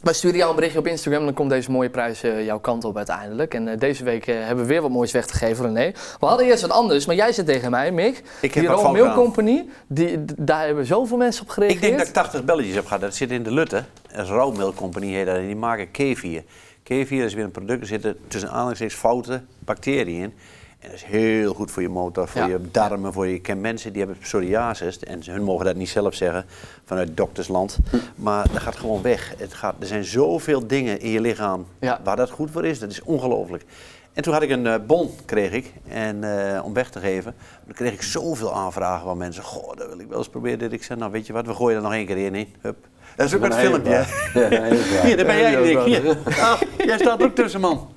[0.01, 2.83] Wij sturen jou een berichtje op Instagram, dan komt deze mooie prijs eh, jouw kant
[2.83, 3.53] op uiteindelijk.
[3.53, 5.91] En eh, deze week eh, hebben we weer wat moois weggegeven, René.
[6.19, 8.23] We hadden eerst wat anders, maar jij zit tegen mij, Mick.
[8.41, 9.13] Ik heb die Rome Mail.
[9.13, 11.81] Company, die, daar hebben zoveel mensen op gereageerd.
[11.83, 13.01] Ik denk dat ik 80 belletjes heb gehad.
[13.01, 13.83] Dat zit in de Lutte.
[14.11, 15.35] Een rouwmeelcompagnie heet dat.
[15.35, 16.43] En die maken kefir.
[16.83, 17.81] Kefir is weer een product.
[17.81, 20.33] Er zitten tussen aanhalingstekens foute bacteriën in.
[20.81, 22.47] En dat is heel goed voor je motor, voor Ja.
[22.47, 23.33] je darmen, voor je...
[23.33, 24.99] Ik ken mensen die hebben psoriasis.
[24.99, 26.45] En hun mogen dat niet zelf zeggen
[26.85, 27.77] vanuit doktersland.
[28.15, 29.33] Maar dat gaat gewoon weg.
[29.37, 31.99] Het gaat, er zijn zoveel dingen in je lichaam Ja.
[32.03, 32.79] waar dat goed voor is.
[32.79, 33.63] Dat is ongelooflijk.
[34.13, 36.23] En toen had ik een eh, bon, kreeg ik, en,
[36.55, 37.33] eh, om weg te geven.
[37.65, 39.43] Dan kreeg ik zoveel aanvragen van mensen.
[39.43, 40.59] Goh, dat wil ik wel eens proberen.
[40.59, 40.73] Dit.
[40.73, 42.35] Ik zei, nou weet je wat, we gooien er nog één keer in.
[42.35, 42.53] in.
[42.61, 42.87] Hup.
[43.15, 43.89] Dat is ook een filmpje.
[43.89, 44.03] Ja,
[45.03, 46.17] Hier, daar ben jij, is Hier.
[46.39, 47.89] Ah, jij staat er ook tussen, man.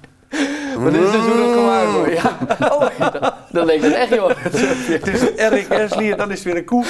[0.79, 2.12] Maar dit is dus hoe dat gemaakt wordt.
[2.12, 2.39] Ja.
[2.72, 4.31] Oh, dat, dat leek het echt, joh.
[4.43, 6.85] Het is Erik Erslier, en dan is het weer een koe.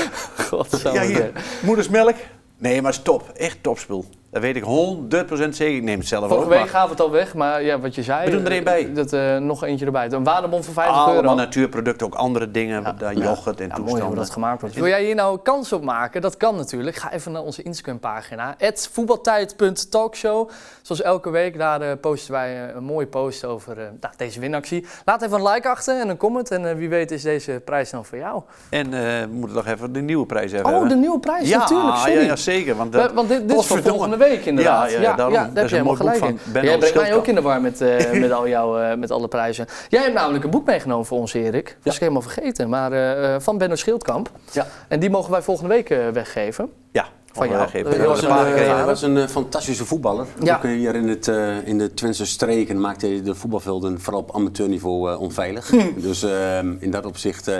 [0.48, 1.00] Godsamme.
[1.00, 1.32] Ja, hier.
[1.62, 2.14] Moedersmelk.
[2.58, 3.32] Nee, maar het is top.
[3.36, 4.04] Echt topspul.
[4.34, 5.76] Dat weet ik 100% zeker.
[5.76, 6.50] Ik neem het zelf Vorige ook.
[6.50, 8.24] week maar gaven we het al weg, maar ja, wat je zei.
[8.24, 8.92] We doen er één bij.
[8.92, 10.10] Dat, eh, nog eentje erbij.
[10.10, 11.34] Een waardebon van 50 allemaal euro.
[11.34, 12.82] natuurproducten, ook andere dingen.
[12.82, 12.92] Ja.
[12.92, 14.18] daar yoghurt en Ja, mooi toestanden.
[14.18, 14.74] dat gemaakt wordt.
[14.76, 16.20] Wil jij hier nou kans op maken?
[16.20, 16.96] Dat kan natuurlijk.
[16.96, 18.56] Ga even naar onze Instagram-pagina.
[18.92, 20.50] voetbaltijd.talkshow.
[20.82, 24.40] Zoals elke week, daar eh, posten wij eh, een mooie post over eh, nou, deze
[24.40, 24.86] winactie.
[25.04, 26.50] Laat even een like achter en een comment.
[26.50, 28.42] En eh, wie weet is deze prijs dan voor jou.
[28.70, 30.74] En eh, we moeten nog even de nieuwe prijs hebben.
[30.74, 31.96] Oh, de nieuwe prijs ja, natuurlijk.
[31.96, 32.12] Sorry.
[32.14, 32.76] Ja, ja, zeker.
[32.76, 34.90] Want, dat, Eh, Want dit, dit is voor volgende week inderdaad.
[34.90, 35.34] Ja, ja, daarom.
[35.34, 36.38] daar Dat heb is je helemaal gelijk in.
[36.42, 38.96] van Benno Jij brengt mij ook in de war met, eh, met, al jouw, eh,
[38.96, 39.66] met alle prijzen.
[39.88, 41.66] Jij hebt namelijk een boek meegenomen voor ons, Erik.
[41.66, 42.68] Dat was ik helemaal vergeten.
[42.68, 44.30] Maar eh, eh, van Benno Schildkamp.
[44.52, 44.66] Ja.
[44.88, 46.70] En die mogen wij volgende week eh, weggeven.
[46.92, 47.68] Ja, Van jou.
[47.70, 50.26] Hij was, een, was fantastische voetballer.
[50.42, 50.56] Ja.
[50.56, 54.34] Ook hier in, het, eh, in de Twentse streken maakte hij de voetbalvelden vooral op
[54.34, 55.70] amateurniveau eh, onveilig.
[55.96, 57.56] dus ehm, in dat opzicht, eh,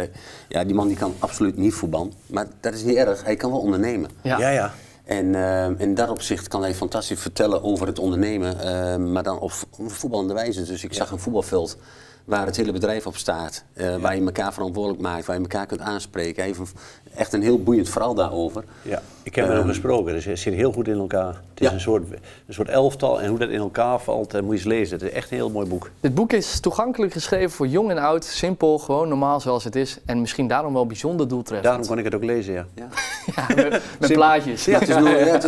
[0.48, 2.12] ja, die man die kan absoluut niet voetballen.
[2.26, 4.10] Maar dat is niet erg, hij kan wel ondernemen.
[4.22, 4.38] Ja.
[4.38, 4.72] Ja, ja.
[5.04, 9.38] En ehm, in dat opzicht kan hij fantastisch vertellen over het ondernemen, ehm, maar dan
[9.38, 9.52] op
[9.86, 10.64] voetballende wijze.
[10.64, 11.76] Dus ik zag een voetbalveld
[12.24, 15.66] waar het hele bedrijf op staat, eh, waar je elkaar verantwoordelijk maakt, waar je elkaar
[15.66, 16.42] kunt aanspreken.
[16.42, 16.72] Hij heeft
[17.14, 18.64] echt een heel boeiend verhaal daarover.
[18.82, 20.12] Ja, ik heb met hem gesproken.
[20.14, 21.26] Dus het zit heel goed in elkaar.
[21.28, 21.72] Het is Ja.
[21.72, 22.02] een, soort,
[22.46, 24.98] een soort elftal en hoe dat in elkaar valt, eh, moet je eens lezen.
[24.98, 25.90] Het is echt een heel mooi boek.
[26.00, 28.24] Dit boek is toegankelijk geschreven voor jong en oud.
[28.24, 29.98] Simpel, gewoon normaal zoals het is.
[30.06, 31.64] En misschien daarom wel bijzonder doeltreffend.
[31.68, 32.66] Daarom kon ik het ook lezen, ja.
[32.74, 32.88] Ja.
[33.36, 34.64] Ja, met, met plaatjes.
[34.64, 35.44] Ja, het is no, ja, het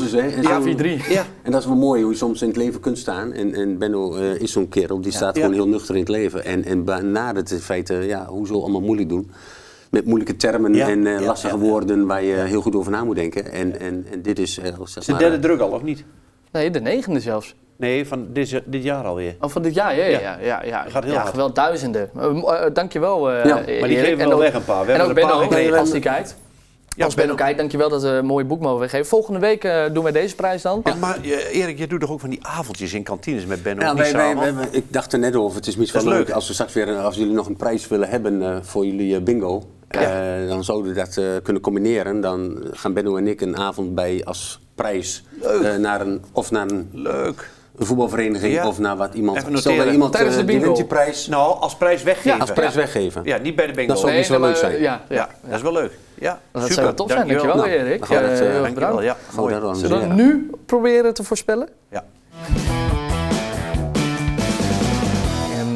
[0.00, 0.28] is hè.
[0.28, 1.08] En Ja, zo- 4-3.
[1.08, 1.24] Ja.
[1.42, 3.32] En dat is wel mooi hoe je soms in het leven kunt staan.
[3.32, 5.40] En, en Benno eh, is zo'n kerel, die staat Ja.
[5.40, 6.44] gewoon heel nuchter in het leven.
[6.44, 9.30] En, en benadert in feite, ja, hoe zo allemaal moeilijk doen.
[9.90, 10.88] Met moeilijke termen Ja.
[10.88, 11.68] en eh, Ja, lastige ja, ja.
[11.68, 13.52] woorden waar je heel goed over na moet denken.
[13.52, 16.04] En, en, en dit is, eh, zeg Is de maar, derde druk al, of niet?
[16.52, 17.54] Nee, de negende zelfs.
[17.76, 19.36] Nee, van dit, dit jaar alweer.
[19.40, 20.04] Oh, van dit jaar, ja.
[20.04, 20.38] ja, Ja.
[20.40, 21.30] ja, ja, Gaat heel ja, hard.
[21.30, 22.10] geweld duizenden.
[22.16, 23.98] Uh, uh, dankjewel, uh, Ja, Maar die Erik.
[23.98, 24.86] geven we wel weg een paar.
[24.86, 26.36] We En hebben ook er Benno, als hij kijkt.
[26.96, 29.06] Ja, als Benno kijkt, dankjewel dat we een mooi boek mogen weggeven.
[29.06, 30.80] Volgende week eh, doen wij deze prijs dan.
[30.84, 33.82] En Maar eh, Erik, je doet toch ook van die avondjes in kantines met Benno?
[33.82, 34.42] Ja, Niet wij, wij, samen?
[34.42, 35.56] wij- wij- ik dacht er net over.
[35.56, 36.34] Het is misschien wel leuk leuk.
[36.34, 39.22] als we straks weer, als jullie nog een prijs willen hebben eh, voor jullie eh,
[39.22, 39.62] bingo.
[40.00, 40.40] Ja.
[40.42, 42.20] eh, dan zouden we dat eh, kunnen combineren.
[42.20, 45.62] Dan gaan Benno en ik een avond bij als prijs Leuk.
[45.62, 47.50] eh, naar een, of naar een, Leuk.
[47.76, 48.66] een voetbalvereniging Ja.
[48.68, 49.38] of naar wat iemand.
[49.54, 50.64] Stel dat iemand Tijdens de die bingo.
[50.64, 52.40] wint die prijs Nou, als prijs weggeven.
[52.40, 53.24] als prijs weggeven.
[53.24, 53.92] Ja, niet bij de bingo.
[53.92, 54.72] Dat zou Nee, wel leuk zijn.
[54.72, 54.78] Ja,
[55.08, 55.14] ja.
[55.14, 55.92] Ja, dat is wel leuk.
[56.14, 56.74] Ja, Dat super.
[56.74, 57.98] zou wel tof zijn, dankjewel, Nou, Erik.
[57.98, 59.74] dan gaan we Eh, dat, heel erg Dankjewel, ja.
[59.74, 61.68] Zullen we nu proberen te voorspellen?
[61.90, 62.04] Ja.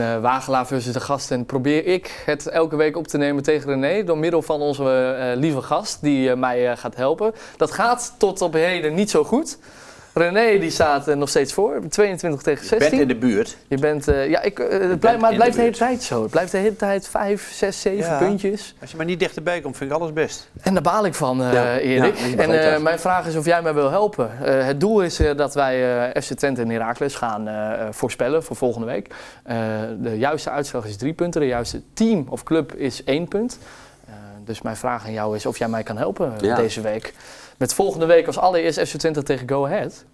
[0.00, 1.30] Eh Wagelaar versus de gast.
[1.30, 4.04] En probeer ik het elke week op te nemen tegen René.
[4.04, 7.34] Door middel van onze eh, lieve gast die eh, mij gaat helpen.
[7.56, 9.58] Dat gaat tot op heden niet zo goed.
[10.12, 11.80] René die staat eh, nog steeds voor.
[11.88, 12.88] 22 tegen Je 16.
[12.90, 13.56] bent in de buurt.
[13.68, 16.22] Je bent, eh, ja, ik, eh, het blijft, maar het blijft de hele tijd zo.
[16.22, 18.18] Het blijft de hele tijd 5, 6, 7 Ja.
[18.18, 18.74] puntjes.
[18.80, 20.48] Als je maar niet dichterbij komt, vind ik alles best.
[20.60, 22.16] En daar baal ik van, eh, Ja, Erik.
[22.16, 24.30] ja, en eh, mijn vraag is of jij mij wil helpen.
[24.44, 27.48] Eh, het doel is eh, dat wij eh, FC Twente en Heracles gaan
[27.94, 29.14] voorspellen voor volgende week.
[29.42, 29.56] Eh,
[30.00, 31.40] de juiste uitslag is drie punten.
[31.40, 33.58] De juiste team of club is één punt.
[34.06, 34.12] Eh,
[34.44, 36.56] dus mijn vraag aan jou is of jij mij kan helpen Ja.
[36.56, 37.14] deze week.
[37.60, 40.04] Met volgende week als allereerst FC Twente tegen Go Ahead.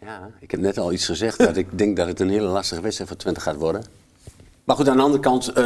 [0.00, 2.80] Ja, ik heb net al iets gezegd dat ik denk dat het een hele lastige
[2.80, 3.84] wedstrijd voor Twente gaat worden.
[4.64, 5.64] Maar goed, aan de andere kant, eh,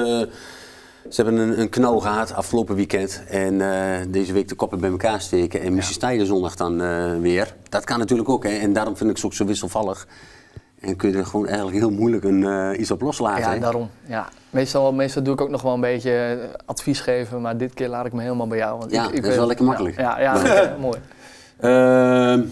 [1.11, 3.23] Ze hebben een, een knal gehad afgelopen weekend.
[3.29, 5.61] En eh, deze week de koppen bij elkaar steken.
[5.61, 7.55] En misschien sta je zondag dan eh, weer.
[7.69, 8.45] Dat kan natuurlijk ook.
[8.45, 8.51] Hè.
[8.51, 10.07] En daarom vind ik ze ook zo wisselvallig.
[10.87, 13.43] En kun je er gewoon eigenlijk heel moeilijk een, eh, iets op loslaten.
[13.43, 13.59] Ja, hè.
[13.59, 13.91] daarom.
[14.07, 14.29] Ja.
[14.51, 17.89] Meestal, meestal doe ik ook nog wel een beetje eh, advies geven, maar dit keer
[17.89, 18.79] laat ik me helemaal bij jou.
[18.79, 20.01] Want Ja, ik, ik dat is wel lekker makkelijk.
[20.01, 20.99] Ja, ja, ja, mooi.
[21.57, 22.45] Ehm,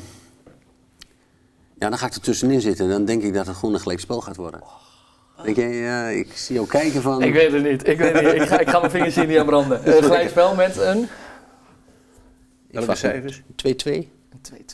[1.79, 2.89] ja, dan ga ik er tussenin zitten.
[2.89, 4.61] Dan denk ik dat het gewoon een gelijk spel gaat worden.
[5.43, 7.23] Denk je, ja, ik zie jou kijken van...
[7.23, 7.89] Ik weet het niet.
[7.89, 8.35] Ik weet het niet.
[8.35, 9.81] Ik ga, ik ga mijn vingers hier niet aan branden.
[9.87, 11.03] Uh, gelijkspel met een
[12.69, 13.41] Ik Welke cijfers?
[13.41, 13.43] 2-2.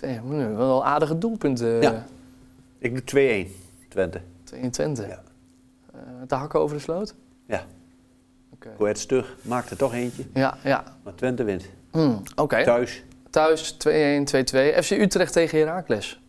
[0.03, 0.09] 2-2.
[0.25, 1.81] Oeh, Wel aardige doelpunten.
[1.81, 2.07] Ja.
[2.81, 3.51] Ik doe 2-1,
[3.89, 4.21] Twente.
[4.45, 5.07] 22.
[5.07, 5.23] Ja.
[5.93, 7.15] Eh, te hakken over de sloot?
[7.47, 7.67] Ja.
[8.51, 8.69] Oké.
[8.77, 10.25] Go Ahead stug, maakt er toch eentje.
[10.35, 10.97] Ja, ja.
[11.03, 11.65] Maar Twente wint.
[11.91, 12.65] Hmm, Oké.
[12.65, 13.03] Thuis.
[13.31, 13.77] Thuis 2-1,
[14.25, 14.83] 2-2.
[14.83, 16.21] FC Utrecht tegen Heracles.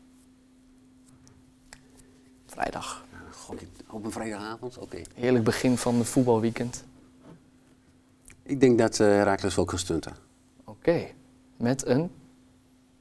[2.45, 3.05] Vrijdag.
[3.89, 4.77] Op een vrijdagavond?
[4.77, 5.01] Oké.
[5.15, 6.83] Heerlijk begin van het voetbalweekend.
[8.43, 10.13] Ik denk dat Herakles wel kan stunten.
[10.63, 11.07] Oké.
[11.57, 12.11] Met een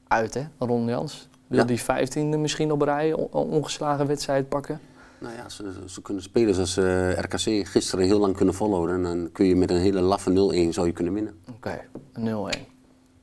[0.07, 0.47] uit, hè?
[0.57, 1.29] Ron Jans.
[1.51, 1.65] Wil Ja.
[1.65, 4.79] die 15e misschien op rij on- ongeslagen wedstrijd pakken?
[5.19, 8.95] Nou ja, ze, ze kunnen spelen zoals eh, RKC gisteren heel lang kunnen volhouden.
[8.95, 11.33] En dan kun je met een hele laffe 0-1 zou je kunnen winnen.
[11.55, 11.81] Oké,
[12.13, 12.67] een 0-1.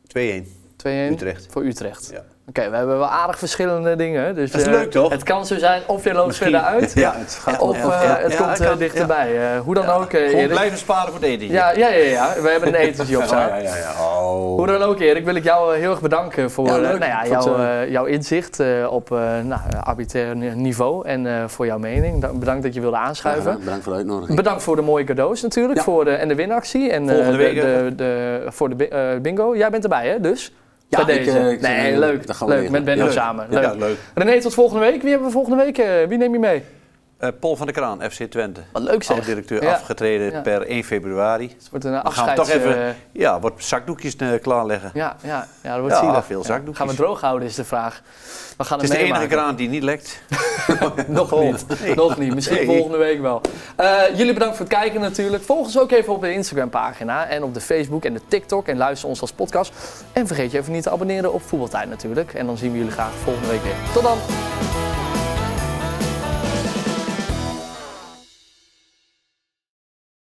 [0.06, 0.46] 2-1.
[0.76, 1.46] 2-1 Utrecht.
[1.50, 2.10] voor Utrecht.
[2.12, 2.24] Ja.
[2.49, 4.24] Oké, we hebben wel aardig verschillende dingen.
[4.24, 4.34] hè.
[4.34, 5.11] Dus, Dat is eh, leuk, toch?
[5.11, 6.51] Het kan zo zijn of je loopt Misschien.
[6.51, 6.92] verder uit.
[6.94, 9.36] Ja, het gaat Of eh, het ja, komt eh, kan, dichterbij.
[9.55, 10.49] Eh, hoe dan ook, eh, Gewoon Erik.
[10.51, 11.46] blijven sparen voor het eten.
[11.49, 13.49] Ja, ja, ja, ja, we hebben een etentje op Oh, staan.
[13.49, 13.90] ja, ja, ja.
[14.01, 14.57] Oh.
[14.57, 17.26] Hoe dan ook, Erik, wil ik jou eh, heel erg bedanken voor eh, nou ja,
[17.26, 22.20] jouw, jouw inzicht eh, op eh nou, arbitrair niveau en eh, voor jouw mening.
[22.20, 23.53] Da- Bedankt dat je wilde aanschuiven.
[23.53, 24.36] Ja, bedankt voor de uitnodiging.
[24.36, 25.82] Bedankt voor de mooie cadeaus natuurlijk Ja.
[25.84, 26.90] voor de, en de winactie.
[26.90, 29.57] En, eh, Volgende de, week, de, de, voor de bi- eh, bingo.
[29.57, 30.20] Jij bent erbij, hè?
[30.20, 30.53] Dus?
[30.89, 31.39] Ja, bij ik, deze.
[31.39, 32.24] eh, ik- nee, leuk.
[32.47, 32.70] leuk.
[32.70, 33.47] Met Benno samen.
[33.51, 33.74] Ja, Leuk.
[33.78, 33.97] leuk.
[34.14, 35.01] René, tot volgende week.
[35.01, 35.78] Wie hebben we volgende week?
[35.78, 36.62] eh, wie neem je mee?
[37.18, 38.60] Eh, Paul van der Kraan, FC Twente.
[38.72, 39.16] Wat leuk zeg.
[39.16, 39.72] Oud-directeur Ja.
[39.72, 40.40] afgetreden Ja.
[40.40, 41.48] per 1 februari.
[41.58, 42.34] Het wordt een We gaan afscheids...
[42.40, 44.90] toch even eh, ja, wat zakdoekjes eh, klaarleggen.
[44.94, 46.24] ja, ja, ja, dat wordt Ja, zielig.
[46.24, 46.76] veel zakdoekjes.
[46.78, 48.02] Gaan we droog houden is de vraag.
[48.56, 50.22] We gaan Het is de enige kraan die niet lekt.
[51.06, 51.66] Nog niet.
[51.96, 52.34] Nog niet.
[52.34, 52.66] Misschien Nee.
[52.66, 53.40] volgende week wel.
[54.16, 55.42] Jullie bedankt voor het kijken natuurlijk.
[55.42, 58.66] Volg ons ook even op de Instagram pagina en op de Facebook en de TikTok.
[58.68, 59.72] En luister ons als podcast.
[60.12, 62.34] En vergeet je even niet te abonneren op Voetbaltijd natuurlijk.
[62.34, 63.74] En dan zien we jullie graag volgende week weer.
[63.92, 64.88] Tot dan!